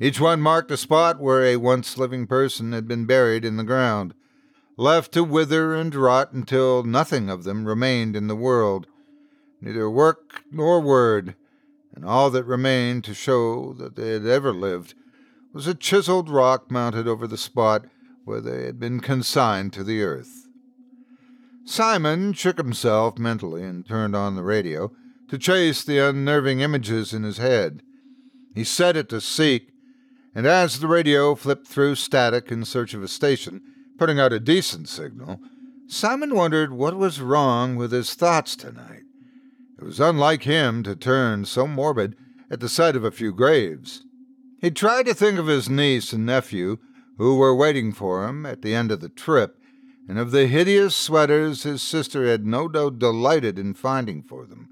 [0.00, 3.64] Each one marked a spot where a once living person had been buried in the
[3.64, 4.14] ground
[4.80, 8.86] left to wither and rot until nothing of them remained in the world,
[9.60, 11.34] neither work nor word,
[11.94, 14.94] and all that remained to show that they had ever lived
[15.52, 17.84] was a chiseled rock mounted over the spot
[18.24, 20.46] where they had been consigned to the earth.
[21.66, 24.90] Simon shook himself mentally and turned on the radio
[25.28, 27.82] to chase the unnerving images in his head.
[28.54, 29.72] He set it to seek,
[30.34, 33.60] and as the radio flipped through static in search of a station,
[34.00, 35.38] putting out a decent signal,
[35.86, 39.02] Simon wondered what was wrong with his thoughts tonight.
[39.78, 42.16] It was unlike him to turn so morbid
[42.50, 44.02] at the sight of a few graves.
[44.58, 46.78] He tried to think of his niece and nephew,
[47.18, 49.60] who were waiting for him at the end of the trip,
[50.08, 54.66] and of the hideous sweaters his sister had no doubt delighted in finding for them.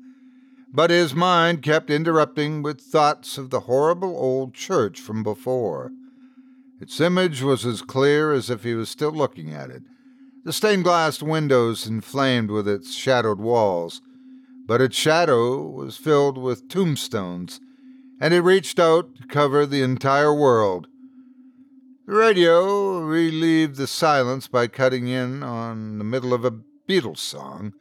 [0.72, 5.92] But his mind kept interrupting with thoughts of the horrible old church from before.
[6.80, 9.82] Its image was as clear as if he was still looking at it,
[10.44, 14.00] the stained glass windows inflamed with its shadowed walls,
[14.66, 17.60] but its shadow was filled with tombstones,
[18.20, 20.86] and it reached out to cover the entire world.
[22.06, 26.54] The radio relieved the silence by cutting in on the middle of a
[26.88, 27.74] Beatles song,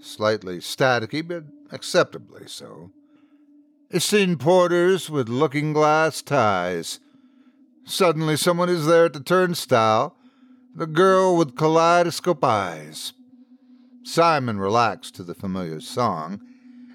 [0.00, 2.90] slightly staticky, but acceptably so.
[3.88, 7.00] It's seen porters with looking glass ties
[7.84, 10.16] Suddenly, someone is there at the turnstile,
[10.74, 13.12] the girl with kaleidoscope eyes.
[14.04, 16.40] Simon relaxed to the familiar song,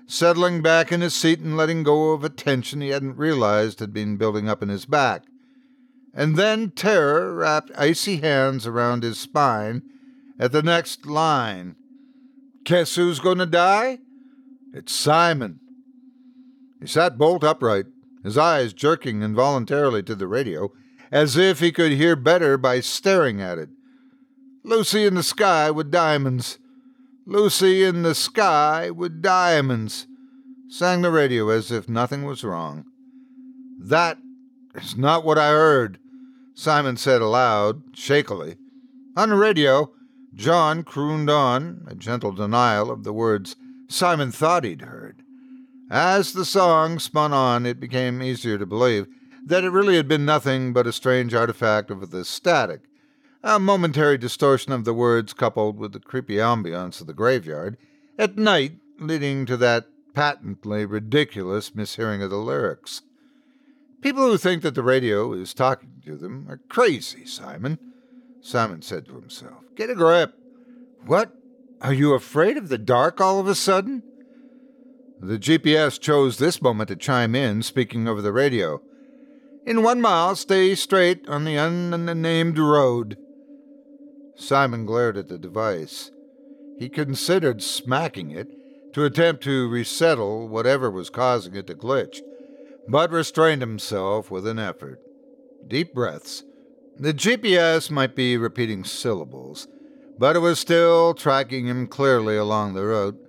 [0.08, 3.94] settling back in his seat and letting go of a tension he hadn't realized had
[3.94, 5.24] been building up in his back.
[6.14, 9.84] And then terror wrapped icy hands around his spine
[10.40, 11.76] at the next line.
[12.64, 14.00] Guess who's going to die?
[14.74, 15.60] It's Simon.
[16.80, 17.86] He sat bolt upright,
[18.28, 20.70] his eyes jerking involuntarily to the radio,
[21.14, 23.70] as if he could hear better by staring at it.
[24.66, 26.60] Lucy in the sky with diamonds.
[27.26, 30.08] Lucy in the sky with diamonds,
[30.68, 32.84] sang the radio as if nothing was wrong.
[33.80, 34.18] That
[34.76, 35.98] is not what I heard,
[36.54, 38.58] Simon said aloud, shakily.
[39.16, 39.94] On the radio,
[40.34, 43.56] John crooned on, a gentle denial of the words
[43.88, 45.17] Simon thought he'd heard.
[45.90, 49.08] As the song spun on, it became easier to believe
[49.46, 52.82] that it really had been nothing but a strange artifact of the static
[53.44, 57.78] a momentary distortion of the words coupled with the creepy ambiance of the graveyard,
[58.18, 63.04] at night leading to that patently ridiculous mishearing of the lyrics.
[64.02, 67.80] People who think that the radio is talking to them are crazy, Simon,
[68.42, 69.64] Simon said to himself.
[69.76, 70.34] Get a grip.
[71.06, 71.34] What?
[71.82, 74.04] Are you afraid of the dark all of a sudden?
[75.20, 78.82] The GPS chose this moment to chime in, speaking over the radio.
[79.66, 83.18] In one mile, stay straight on the unnamed road.
[84.36, 86.12] Simon glared at the device.
[86.78, 88.48] He considered smacking it
[88.94, 92.22] to attempt to resettle whatever was causing it to glitch,
[92.88, 95.02] but restrained himself with an effort.
[95.68, 96.44] Deep breaths.
[97.00, 99.68] The GPS might be repeating syllables,
[100.18, 103.20] but it was still tracking him clearly along the route,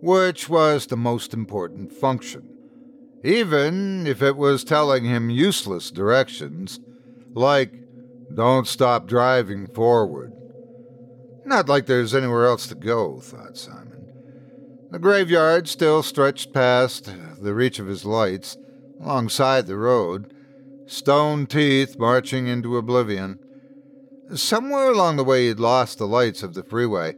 [0.00, 2.48] which was the most important function.
[3.24, 6.78] Even if it was telling him useless directions,
[7.34, 7.72] like,
[8.34, 10.32] don't stop driving forward.
[11.44, 14.06] Not like there's anywhere else to go, thought Simon.
[14.90, 17.10] The graveyard still stretched past
[17.40, 18.56] the reach of his lights,
[19.00, 20.32] alongside the road,
[20.86, 23.38] stone teeth marching into oblivion.
[24.34, 27.16] Somewhere along the way he'd lost the lights of the freeway,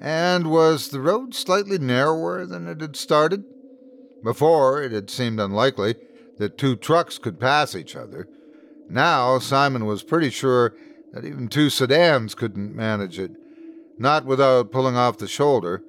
[0.00, 3.44] and was the road slightly narrower than it had started?
[4.22, 5.94] Before, it had seemed unlikely
[6.38, 8.28] that two trucks could pass each other.
[8.88, 10.74] Now, Simon was pretty sure
[11.12, 13.32] that even two sedans couldn't manage it
[13.98, 15.82] not without pulling off the shoulder.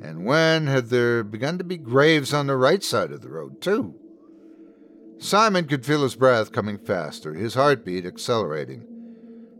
[0.00, 3.60] And when had there begun to be graves on the right side of the road,
[3.60, 3.94] too?
[5.18, 8.86] Simon could feel his breath coming faster, his heartbeat accelerating.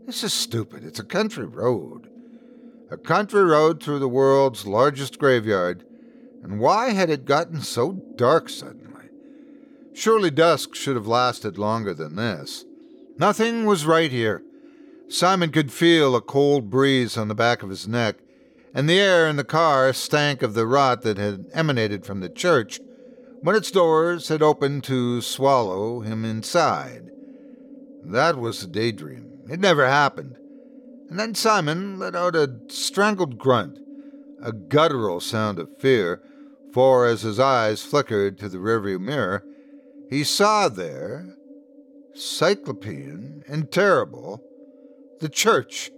[0.07, 0.83] This is stupid.
[0.83, 2.09] It's a country road.
[2.91, 5.85] A country road through the world's largest graveyard.
[6.43, 9.05] And why had it gotten so dark suddenly?
[9.93, 12.65] Surely dusk should have lasted longer than this.
[13.17, 14.43] Nothing was right here.
[15.07, 18.17] Simon could feel a cold breeze on the back of his neck,
[18.73, 22.29] and the air in the car stank of the rot that had emanated from the
[22.29, 22.81] church
[23.41, 27.09] when its doors had opened to swallow him inside.
[28.03, 29.43] That was a daydream.
[29.49, 30.37] It never happened.
[31.11, 33.77] And then Simon let out a strangled grunt,
[34.41, 36.21] a guttural sound of fear,
[36.71, 39.43] for as his eyes flickered to the rearview mirror,
[40.09, 41.35] he saw there,
[42.13, 44.41] cyclopean and terrible,
[45.19, 45.91] the church.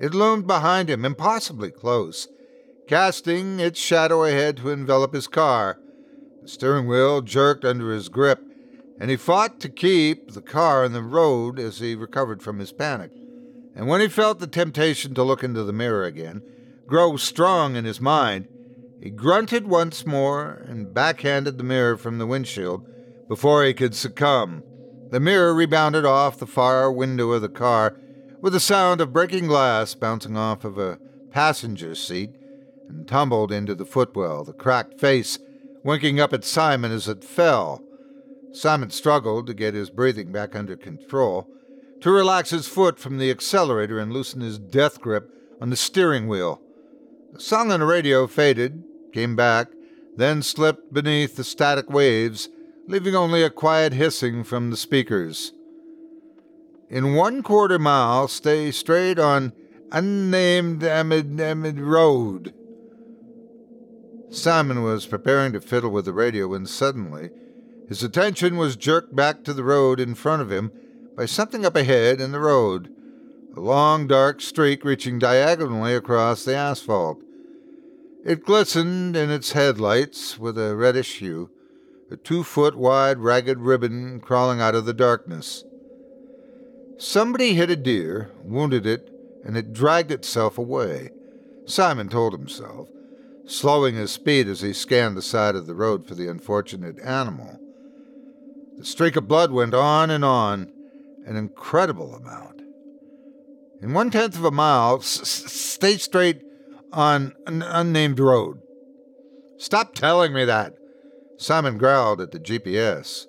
[0.00, 2.26] It loomed behind him, impossibly close,
[2.88, 5.78] casting its shadow ahead to envelop his car.
[6.40, 8.40] The steering wheel jerked under his grip,
[8.98, 12.72] and he fought to keep the car on the road as he recovered from his
[12.72, 13.10] panic.
[13.74, 16.42] And when he felt the temptation to look into the mirror again
[16.86, 18.46] grow strong in his mind,
[19.00, 22.86] he grunted once more and backhanded the mirror from the windshield
[23.28, 24.62] before he could succumb.
[25.10, 27.96] The mirror rebounded off the far window of the car
[28.40, 30.98] with the sound of breaking glass bouncing off of a
[31.30, 32.30] passenger seat
[32.88, 35.38] and tumbled into the footwell, the cracked face
[35.82, 37.82] winking up at Simon as it fell.
[38.52, 41.48] Simon struggled to get his breathing back under control,
[42.00, 45.30] to relax his foot from the accelerator and loosen his death grip
[45.60, 46.60] on the steering wheel.
[47.32, 49.68] The song on the radio faded, came back,
[50.16, 52.48] then slipped beneath the static waves,
[52.86, 55.52] leaving only a quiet hissing from the speakers.
[56.90, 59.52] In one quarter mile, stay straight on
[59.90, 62.52] unnamed Amid, Amid Road.
[64.30, 67.30] Simon was preparing to fiddle with the radio when suddenly
[67.88, 70.72] his attention was jerked back to the road in front of him
[71.16, 72.90] by something up ahead in the road,
[73.56, 77.22] a long dark streak reaching diagonally across the asphalt.
[78.24, 81.50] It glistened in its headlights with a reddish hue,
[82.10, 85.64] a two foot wide ragged ribbon crawling out of the darkness.
[86.96, 89.10] Somebody hit a deer, wounded it,
[89.44, 91.10] and it dragged itself away.
[91.66, 92.88] Simon told himself,
[93.46, 97.58] slowing his speed as he scanned the side of the road for the unfortunate animal.
[98.78, 100.72] The streak of blood went on and on,
[101.24, 102.62] an incredible amount.
[103.80, 106.42] In one tenth of a mile, s- stay straight
[106.92, 108.60] on an unnamed road.
[109.56, 110.74] Stop telling me that,
[111.36, 113.26] Simon growled at the GPS.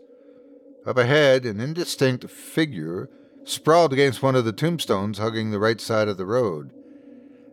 [0.85, 3.09] Up ahead, an indistinct figure
[3.43, 6.71] sprawled against one of the tombstones hugging the right side of the road.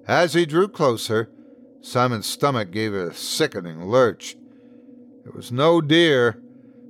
[0.06, 1.30] As he drew closer,
[1.80, 4.36] Simon's stomach gave a sickening lurch.
[5.26, 6.40] It was no deer.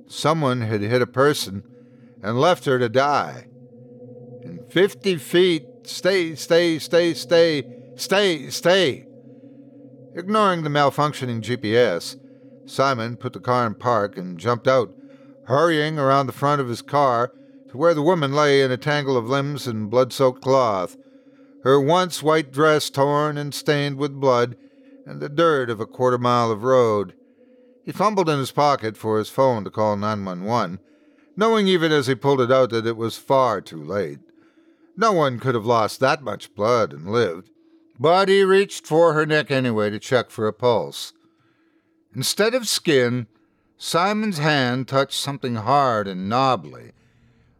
[0.07, 1.63] Someone had hit a person
[2.23, 3.45] and left her to die.
[4.41, 7.63] In fifty feet, stay, stay, stay, stay,
[7.95, 9.05] stay, stay.
[10.15, 12.17] Ignoring the malfunctioning GPS,
[12.65, 14.93] Simon put the car in park and jumped out,
[15.45, 17.31] hurrying around the front of his car
[17.69, 20.95] to where the woman lay in a tangle of limbs and blood soaked cloth,
[21.63, 24.55] her once white dress torn and stained with blood
[25.05, 27.13] and the dirt of a quarter mile of road.
[27.83, 30.79] He fumbled in his pocket for his phone to call 911,
[31.35, 34.19] knowing even as he pulled it out that it was far too late.
[34.95, 37.49] No one could have lost that much blood and lived,
[37.99, 41.13] but he reached for her neck anyway to check for a pulse.
[42.15, 43.27] Instead of skin,
[43.77, 46.91] Simon's hand touched something hard and knobbly,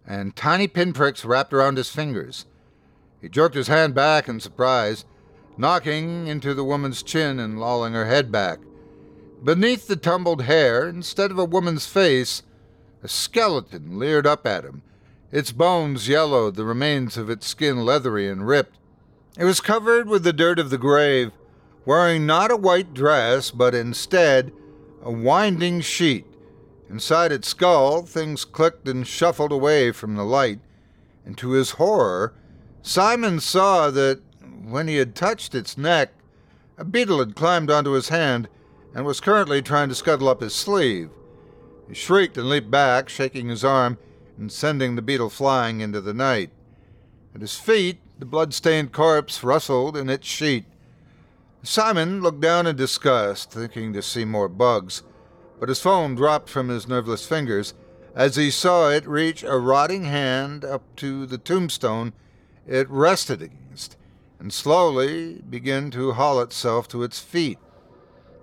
[0.05, 2.45] and tiny pinpricks wrapped around his fingers.
[3.19, 5.05] He jerked his hand back in surprise,
[5.57, 8.59] knocking into the woman's chin and lolling her head back.
[9.43, 12.43] Beneath the tumbled hair, instead of a woman's face,
[13.03, 14.81] a skeleton leered up at him,
[15.31, 18.77] its bones yellowed, the remains of its skin leathery and ripped.
[19.37, 21.31] It was covered with the dirt of the grave,
[21.85, 24.53] wearing not a white dress, but instead
[25.03, 26.25] a winding sheet.
[26.89, 30.59] Inside its skull, things clicked and shuffled away from the light,
[31.25, 32.33] and to his horror,
[32.83, 34.21] Simon saw that
[34.63, 36.13] when he had touched its neck,
[36.77, 38.47] a beetle had climbed onto his hand
[38.93, 41.09] and was currently trying to scuttle up his sleeve.
[41.87, 43.97] He shrieked and leaped back, shaking his arm
[44.37, 46.49] and sending the beetle flying into the night.
[47.35, 50.65] At his feet, the blood-stained corpse rustled in its sheet.
[51.61, 55.03] Simon looked down in disgust, thinking to see more bugs,
[55.59, 57.73] but his phone dropped from his nerveless fingers
[58.15, 62.13] as he saw it reach a rotting hand up to the tombstone
[62.67, 63.97] it rested against
[64.39, 67.57] and slowly begin to haul itself to its feet.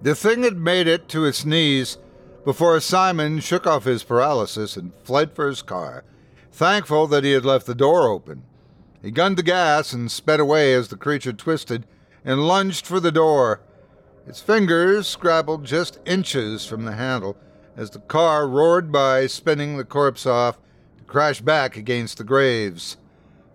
[0.02, 1.98] The thing had made it to its knees
[2.44, 6.04] before Simon shook off his paralysis and fled for his car,
[6.50, 8.42] thankful that he had left the door open.
[9.02, 11.86] He gunned the gas and sped away as the creature twisted
[12.24, 13.60] and lunged for the door.
[14.26, 17.36] Its fingers scrabbled just inches from the handle
[17.76, 20.58] as the car roared by, spinning the corpse off
[20.98, 22.96] to crash back against the graves.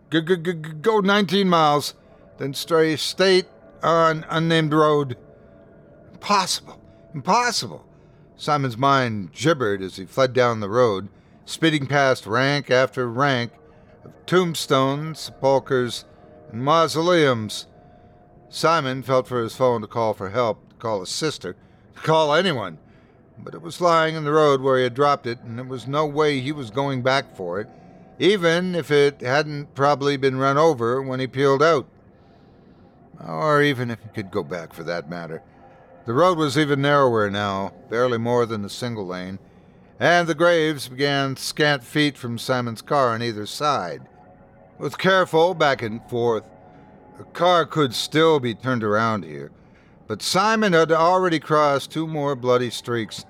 [0.09, 1.93] Go 19 miles,
[2.37, 3.45] then stray straight
[3.83, 5.17] on unnamed road.
[6.13, 6.81] Impossible!
[7.13, 7.85] Impossible!
[8.37, 11.07] Simon's mind gibbered as he fled down the road,
[11.45, 13.51] speeding past rank after rank
[14.03, 16.05] of tombstones, sepulchres,
[16.51, 17.67] and mausoleums.
[18.49, 21.55] Simon felt for his phone to call for help, to call his sister,
[21.95, 22.77] to call anyone,
[23.37, 25.87] but it was lying in the road where he had dropped it, and there was
[25.87, 27.67] no way he was going back for it,
[28.19, 31.87] even if it hadn't probably been run over when he peeled out.
[33.25, 35.41] Or even if he could go back for that matter.
[36.05, 39.39] The road was even narrower now, barely more than a single lane,
[39.99, 44.03] and the graves began scant feet from Simon's car on either side.
[44.77, 46.43] With careful back and forth,
[47.17, 49.51] the car could still be turned around here,
[50.05, 53.25] but Simon had already crossed two more bloody streaks,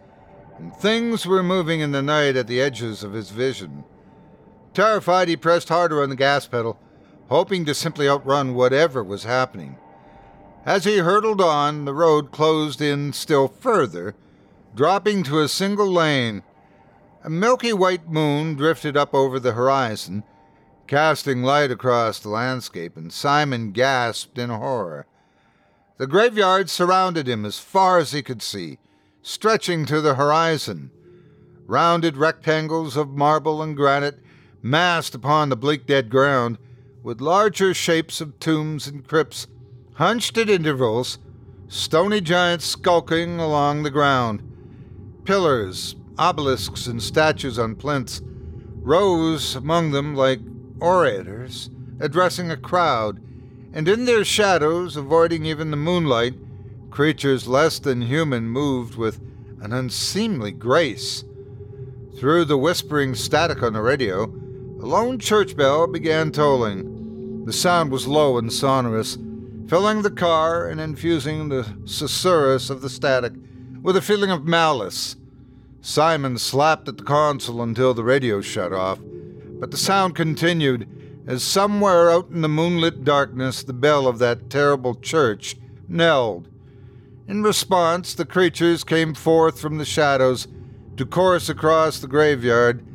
[0.57, 3.85] and things were moving in the night at the edges of his vision.
[4.73, 6.77] Terrified, he pressed harder on the gas pedal,
[7.29, 9.77] hoping to simply outrun whatever was happening.
[10.65, 14.15] As he hurtled on, the road closed in still further,
[14.73, 16.41] dropping to a single lane.
[17.23, 20.23] A milky white moon drifted up over the horizon,
[20.87, 25.05] casting light across the landscape, and Simon gasped in horror.
[25.97, 28.79] The graveyard surrounded him as far as he could see,
[29.21, 30.89] stretching to the horizon.
[31.67, 34.19] Rounded rectangles of marble and granite
[34.63, 36.57] massed upon the bleak dead ground,
[37.03, 39.45] with larger shapes of tombs and crypts
[39.95, 41.17] hunched at intervals,
[41.67, 44.41] stony giants skulking along the ground.
[45.23, 48.21] Pillars, obelisks, and statues on plinths
[48.81, 50.39] rose among them like
[50.79, 51.69] orators
[51.99, 53.21] addressing a crowd,
[53.73, 56.33] and in their shadows, avoiding even the moonlight,
[56.91, 59.19] creatures less than human moved with
[59.61, 61.23] an unseemly grace.
[62.17, 67.45] Through the whispering static on the radio, a lone church bell began tolling.
[67.45, 69.17] The sound was low and sonorous,
[69.67, 73.33] filling the car and infusing the susurrus of the static
[73.81, 75.15] with a feeling of malice.
[75.81, 78.99] Simon slapped at the console until the radio shut off,
[79.59, 80.87] but the sound continued
[81.27, 85.55] as somewhere out in the moonlit darkness the bell of that terrible church
[85.87, 86.47] knelled.
[87.27, 90.47] In response, the creatures came forth from the shadows
[90.97, 92.85] to course across the graveyard,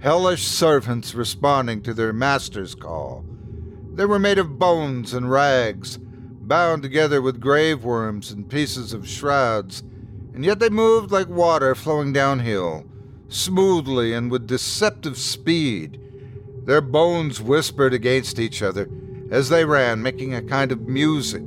[0.00, 3.24] hellish servants responding to their master's call.
[3.94, 5.98] They were made of bones and rags,
[6.48, 9.82] bound together with grave worms and pieces of shrouds,
[10.34, 12.86] and yet they moved like water flowing downhill,
[13.28, 16.00] smoothly and with deceptive speed.
[16.64, 18.88] Their bones whispered against each other
[19.30, 21.42] as they ran, making a kind of music.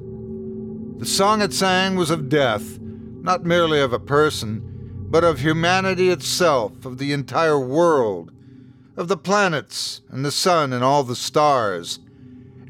[0.99, 6.09] The song it sang was of death, not merely of a person, but of humanity
[6.09, 8.31] itself, of the entire world,
[8.95, 11.99] of the planets and the sun and all the stars.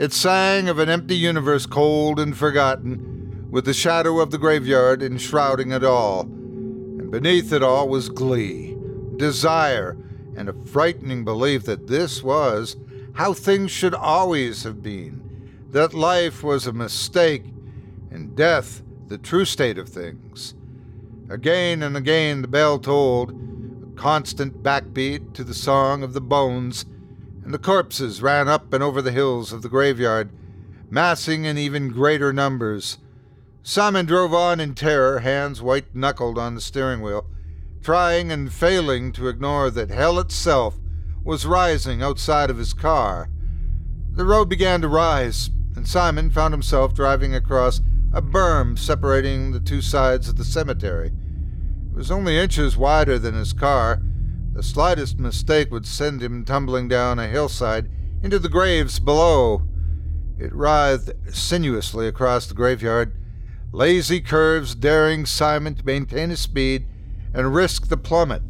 [0.01, 5.03] It sang of an empty universe cold and forgotten, with the shadow of the graveyard
[5.03, 6.21] enshrouding it all.
[6.21, 8.75] And beneath it all was glee,
[9.17, 9.95] desire,
[10.35, 12.77] and a frightening belief that this was
[13.13, 15.21] how things should always have been,
[15.69, 17.43] that life was a mistake,
[18.09, 20.55] and death the true state of things.
[21.29, 26.87] Again and again the bell tolled, a constant backbeat to the song of the bones,
[27.51, 30.29] and the corpses ran up and over the hills of the graveyard,
[30.89, 32.97] massing in even greater numbers.
[33.61, 37.25] Simon drove on in terror, hands white knuckled on the steering wheel,
[37.81, 40.77] trying and failing to ignore that hell itself
[41.25, 43.29] was rising outside of his car.
[44.13, 47.81] The road began to rise, and Simon found himself driving across
[48.13, 51.11] a berm separating the two sides of the cemetery.
[51.91, 54.01] It was only inches wider than his car.
[54.61, 57.89] The slightest mistake would send him tumbling down a hillside
[58.21, 59.63] into the graves below.
[60.37, 63.11] It writhed sinuously across the graveyard,
[63.71, 66.85] lazy curves daring Simon to maintain his speed
[67.33, 68.43] and risk the plummet.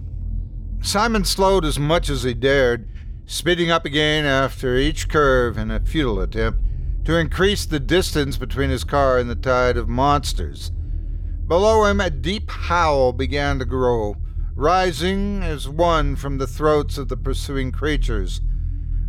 [0.81, 2.89] Simon slowed as much as he dared,
[3.25, 6.59] speeding up again after each curve in a futile attempt
[7.05, 10.73] to increase the distance between his car and the tide of monsters.
[11.47, 14.17] Below him, a deep howl began to grow,
[14.55, 18.41] rising as one from the throats of the pursuing creatures.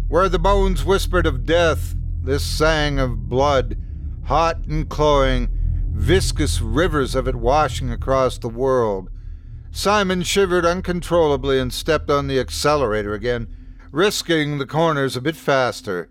[0.09, 3.77] Where the bones whispered of death, this sang of blood,
[4.25, 5.49] hot and cloying,
[5.93, 9.11] viscous rivers of it washing across the world.
[9.71, 13.49] Simon shivered uncontrollably and stepped on the accelerator again,
[13.91, 16.11] risking the corners a bit faster.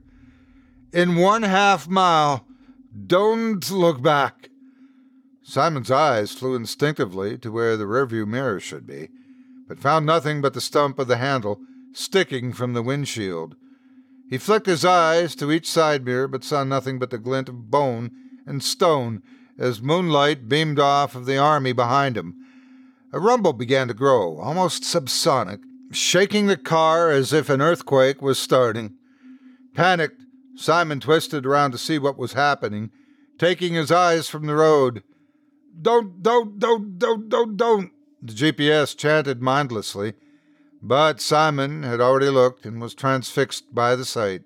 [0.92, 2.46] In one half mile,
[3.08, 4.50] don't look back.
[5.44, 9.10] Simon's eyes flew instinctively to where the rearview mirror should be,
[9.72, 11.58] but found nothing but the stump of the handle
[11.94, 13.56] sticking from the windshield.
[14.30, 17.72] He flicked his eyes to each side mirror, but saw nothing but the glint of
[17.72, 18.12] bone
[18.46, 19.24] and stone
[19.58, 22.36] as moonlight beamed off of the army behind him.
[23.14, 25.62] A rumble began to grow, almost subsonic,
[25.94, 28.96] shaking the car as if an earthquake was starting.
[29.74, 30.22] Panicked,
[30.58, 32.92] Simon twisted around to see what was happening,
[33.40, 35.02] taking his eyes from the road.
[35.82, 37.92] Don't, don't, don't, don't, don't, don't,
[38.22, 40.14] the GPS chanted mindlessly,
[40.82, 44.44] but Simon had already looked and was transfixed by the sight.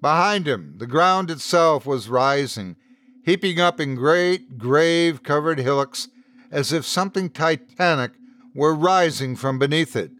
[0.00, 2.76] Behind him, the ground itself was rising,
[3.24, 6.08] heaping up in great, grave covered hillocks
[6.50, 8.12] as if something titanic
[8.54, 10.10] were rising from beneath it.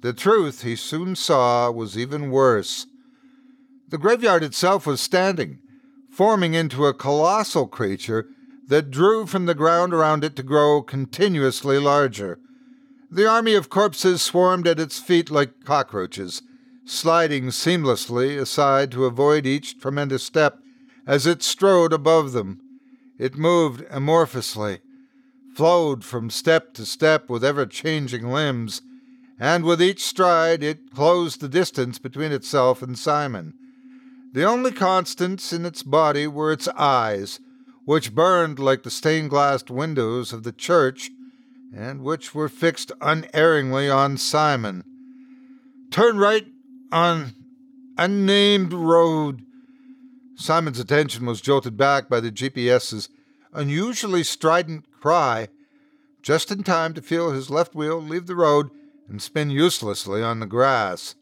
[0.00, 2.86] The truth, he soon saw, was even worse.
[3.88, 5.58] The graveyard itself was standing,
[6.10, 8.26] forming into a colossal creature
[8.68, 12.38] that drew from the ground around it to grow continuously larger.
[13.10, 16.42] The army of corpses swarmed at its feet like cockroaches,
[16.84, 20.58] sliding seamlessly aside to avoid each tremendous step
[21.06, 22.60] as it strode above them.
[23.18, 24.80] It moved amorphously,
[25.54, 28.82] flowed from step to step with ever changing limbs,
[29.40, 33.54] and with each stride it closed the distance between itself and Simon.
[34.34, 37.40] The only constants in its body were its eyes,
[37.88, 41.10] which burned like the stained glass windows of the church,
[41.74, 44.84] and which were fixed unerringly on Simon.
[45.90, 46.44] Turn right
[46.92, 47.32] on
[47.96, 49.40] unnamed road.
[50.34, 53.08] Simon's attention was jolted back by the GPS's
[53.54, 55.48] unusually strident cry,
[56.20, 58.68] just in time to feel his left wheel leave the road
[59.08, 61.14] and spin uselessly on the grass.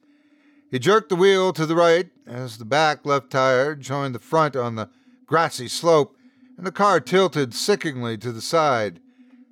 [0.69, 4.57] He jerked the wheel to the right as the back left tire joined the front
[4.57, 4.91] on the
[5.29, 6.16] grassy slope,
[6.57, 9.01] and the car tilted sickeningly to the side.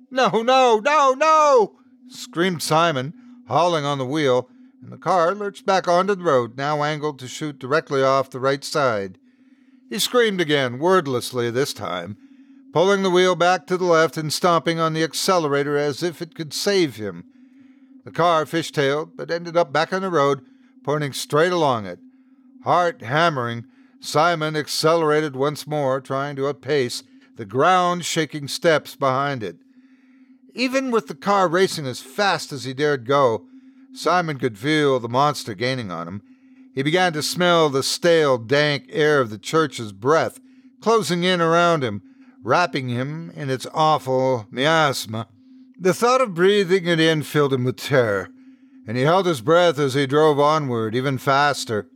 [0.09, 1.75] No, no, no, no!
[2.07, 3.13] screamed Simon,
[3.47, 4.49] hauling on the wheel
[4.85, 8.39] and the car lurched back onto the road, now angled to shoot directly off the
[8.39, 9.17] right side.
[9.89, 12.17] He screamed again, wordlessly this time,
[12.71, 16.35] pulling the wheel back to the left and stomping on the accelerator as if it
[16.35, 17.23] could save him.
[18.03, 20.41] The car fishtailed, but ended up back on the road,
[20.83, 21.97] pointing straight along it.
[22.63, 23.65] Heart hammering,
[24.05, 27.03] Simon accelerated once more, trying to outpace
[27.37, 29.57] the ground shaking steps behind it.
[30.53, 33.45] Even with the car racing as fast as he dared go,
[33.93, 36.21] Simon could feel the monster gaining on him.
[36.73, 40.39] He began to smell the stale, dank air of the church's breath
[40.81, 42.03] closing in around him,
[42.43, 45.27] wrapping him in its awful miasma.
[45.79, 48.29] The thought of breathing it in filled him with terror,
[48.85, 51.89] and he held his breath as he drove onward, even faster.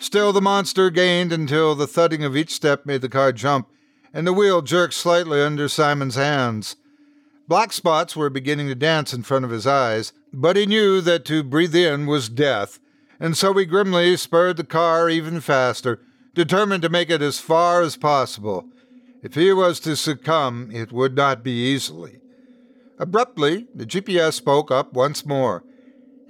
[0.00, 3.68] Still, the monster gained until the thudding of each step made the car jump,
[4.14, 6.76] and the wheel jerked slightly under Simon's hands.
[7.46, 11.26] Black spots were beginning to dance in front of his eyes, but he knew that
[11.26, 12.78] to breathe in was death,
[13.20, 16.00] and so he grimly spurred the car even faster,
[16.32, 18.64] determined to make it as far as possible.
[19.22, 22.20] If he was to succumb, it would not be easily.
[22.98, 25.62] Abruptly, the GPS spoke up once more.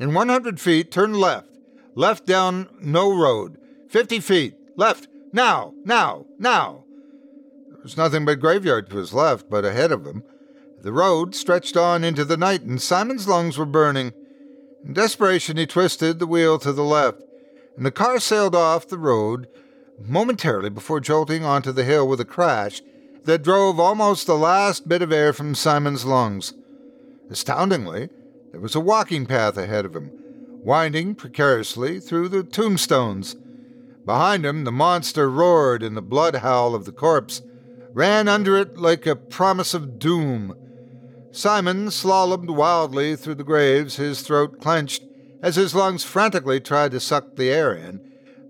[0.01, 1.47] In 100 feet, turn left.
[1.95, 3.59] Left down no road.
[3.91, 4.55] 50 feet.
[4.77, 5.09] Left.
[5.33, 6.85] Now, now, now.
[7.69, 10.23] There was nothing but graveyard to his left, but ahead of him,
[10.83, 14.13] the road stretched on into the night, and Simon's lungs were burning.
[14.85, 17.23] In desperation, he twisted the wheel to the left,
[17.77, 19.49] and the car sailed off the road
[19.99, 22.81] momentarily before jolting onto the hill with a crash
[23.25, 26.55] that drove almost the last bit of air from Simon's lungs.
[27.29, 28.09] Astoundingly,
[28.53, 30.11] there was a walking path ahead of him,
[30.63, 33.37] winding precariously through the tombstones.
[34.05, 37.43] Behind him, the monster roared, and the blood howl of the corpse
[37.93, 40.55] ran under it like a promise of doom.
[41.33, 45.05] Simon slalomed wildly through the graves, his throat clenched
[45.43, 48.01] as his lungs frantically tried to suck the air in,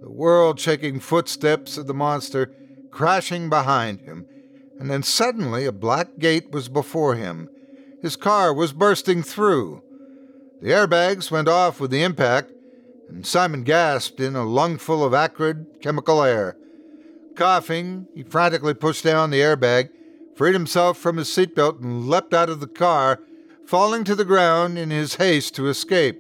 [0.01, 2.53] the world shaking footsteps of the monster
[2.91, 4.27] crashing behind him.
[4.79, 7.49] And then suddenly a black gate was before him.
[8.03, 9.83] His car was bursting through.
[10.63, 12.51] The airbags went off with the impact,
[13.11, 16.57] and Simon gasped in a lungful of acrid chemical air.
[17.35, 19.91] Coughing, he frantically pushed down the airbag
[20.41, 23.20] freed himself from his seatbelt, and leapt out of the car,
[23.66, 26.19] falling to the ground in his haste to escape.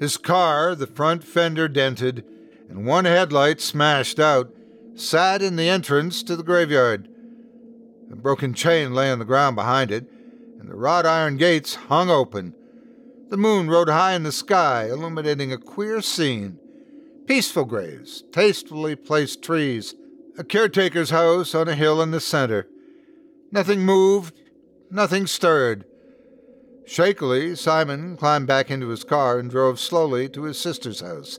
[0.00, 2.24] His car, the front fender dented,
[2.70, 4.50] and one headlight smashed out,
[4.94, 7.10] sat in the entrance to the graveyard.
[8.10, 10.10] A broken chain lay on the ground behind it,
[10.58, 12.54] and the wrought iron gates hung open.
[13.28, 16.58] The moon rode high in the sky, illuminating a queer scene.
[17.26, 19.94] Peaceful graves, tastefully placed trees,
[20.38, 22.66] a caretaker's house on a hill in the center,
[23.50, 24.40] Nothing moved,
[24.90, 25.84] nothing stirred.
[26.86, 31.38] Shakily, Simon climbed back into his car and drove slowly to his sister's house.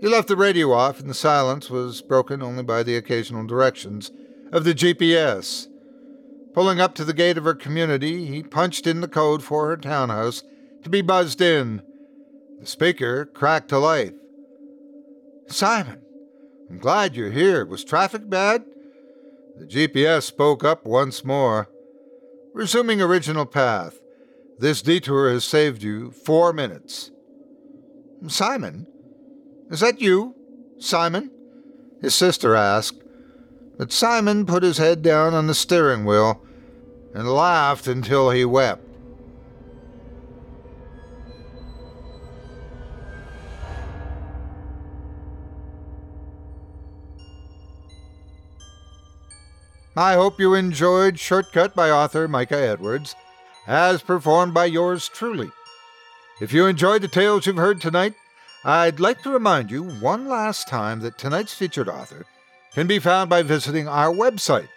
[0.00, 4.10] He left the radio off, and the silence was broken only by the occasional directions
[4.50, 5.68] of the GPS.
[6.52, 9.76] Pulling up to the gate of her community, he punched in the code for her
[9.76, 10.42] townhouse
[10.82, 11.82] to be buzzed in.
[12.60, 14.12] The speaker cracked to life.
[15.46, 16.02] Simon,
[16.68, 17.64] I'm glad you're here.
[17.64, 18.64] Was traffic bad?
[19.58, 21.68] The GPS spoke up once more.
[22.54, 23.98] Resuming original path.
[24.58, 27.10] This detour has saved you four minutes.
[28.28, 28.86] Simon?
[29.70, 30.34] Is that you?
[30.78, 31.30] Simon?
[32.02, 33.02] His sister asked.
[33.78, 36.42] But Simon put his head down on the steering wheel
[37.14, 38.84] and laughed until he wept.
[49.96, 53.16] I hope you enjoyed Shortcut by author Micah Edwards,
[53.66, 55.50] as performed by yours truly.
[56.40, 58.14] If you enjoyed the tales you've heard tonight,
[58.64, 62.24] I'd like to remind you one last time that tonight's featured author
[62.72, 64.68] can be found by visiting our website.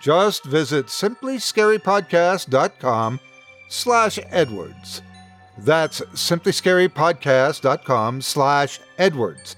[0.00, 3.20] Just visit simplyscarypodcast.com
[3.68, 5.02] slash Edwards.
[5.58, 9.56] That's simplyscarypodcast.com slash Edwards.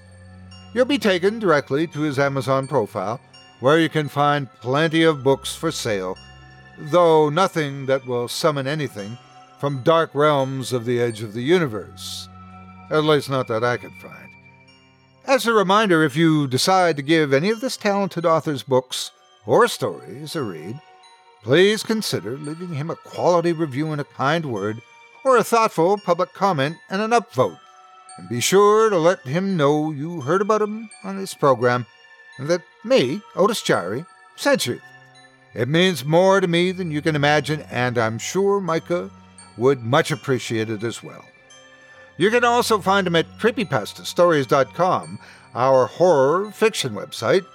[0.73, 3.21] You'll be taken directly to his Amazon profile
[3.59, 6.17] where you can find plenty of books for sale,
[6.77, 9.17] though nothing that will summon anything
[9.59, 12.29] from dark realms of the edge of the universe.
[12.89, 14.29] At least, not that I could find.
[15.25, 19.11] As a reminder, if you decide to give any of this talented author's books
[19.45, 20.79] or stories a read,
[21.43, 24.81] please consider leaving him a quality review and a kind word,
[25.23, 27.59] or a thoughtful public comment and an upvote.
[28.17, 31.85] And be sure to let him know you heard about him on this program
[32.47, 34.05] that me, Otis Jiry,
[34.35, 34.79] sent you.
[35.53, 39.09] It means more to me than you can imagine, and I'm sure Micah
[39.57, 41.25] would much appreciate it as well.
[42.17, 45.19] You can also find him at creepypastastories.com,
[45.55, 47.45] our horror fiction website,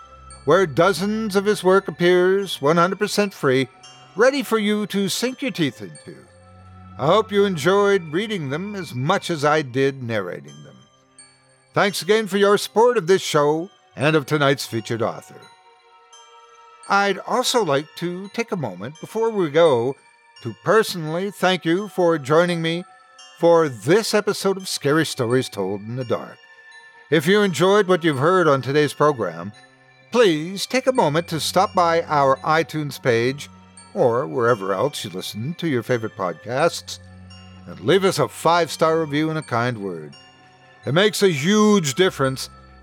[0.44, 3.69] where dozens of his work appears 100% free,
[4.16, 6.16] ready for you to sink your teeth into.
[6.98, 10.77] I hope you enjoyed reading them as much as I did narrating them.
[11.73, 15.40] Thanks again for your support of this show and of tonight's featured author.
[16.88, 19.96] I'd also like to take a moment before we go
[20.42, 22.84] to personally thank you for joining me
[23.38, 26.36] for this episode of Scary Stories Told in the Dark.
[27.10, 29.52] If you enjoyed what you've heard on today's program,
[30.12, 33.48] please take a moment to stop by our iTunes page
[33.94, 36.98] or wherever else you listen to your favorite podcasts
[37.66, 40.14] and leave us a five star review and a kind word.
[40.84, 42.50] It makes a huge difference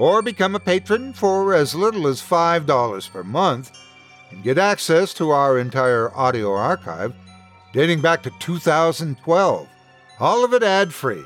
[0.00, 3.70] Or become a patron for as little as $5 per month
[4.30, 7.14] and get access to our entire audio archive
[7.74, 9.68] dating back to 2012,
[10.18, 11.22] all of it ad free.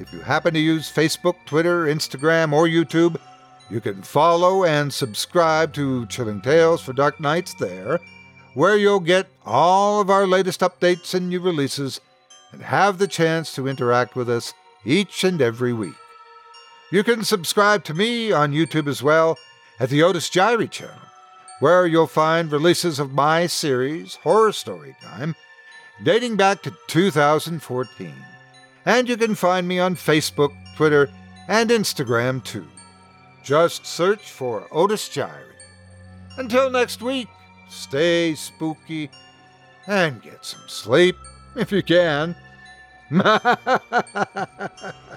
[0.00, 3.20] If you happen to use Facebook, Twitter, Instagram, or YouTube,
[3.70, 8.00] you can follow and subscribe to Chilling Tales for Dark Nights there,
[8.54, 12.00] where you'll get all of our latest updates and new releases
[12.50, 14.54] and have the chance to interact with us
[14.84, 15.94] each and every week.
[16.92, 19.38] You can subscribe to me on YouTube as well
[19.80, 20.94] at the Otis Jiry channel,
[21.58, 25.34] where you'll find releases of my series, Horror Story Time,
[26.04, 28.14] dating back to 2014.
[28.84, 31.10] And you can find me on Facebook, Twitter,
[31.48, 32.68] and Instagram too.
[33.42, 35.54] Just search for Otis Jiry.
[36.38, 37.28] Until next week,
[37.68, 39.10] stay spooky
[39.88, 41.16] and get some sleep
[41.56, 42.36] if you can.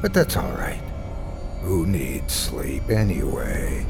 [0.00, 0.80] But that's all right.
[1.60, 3.84] Who needs sleep anyway?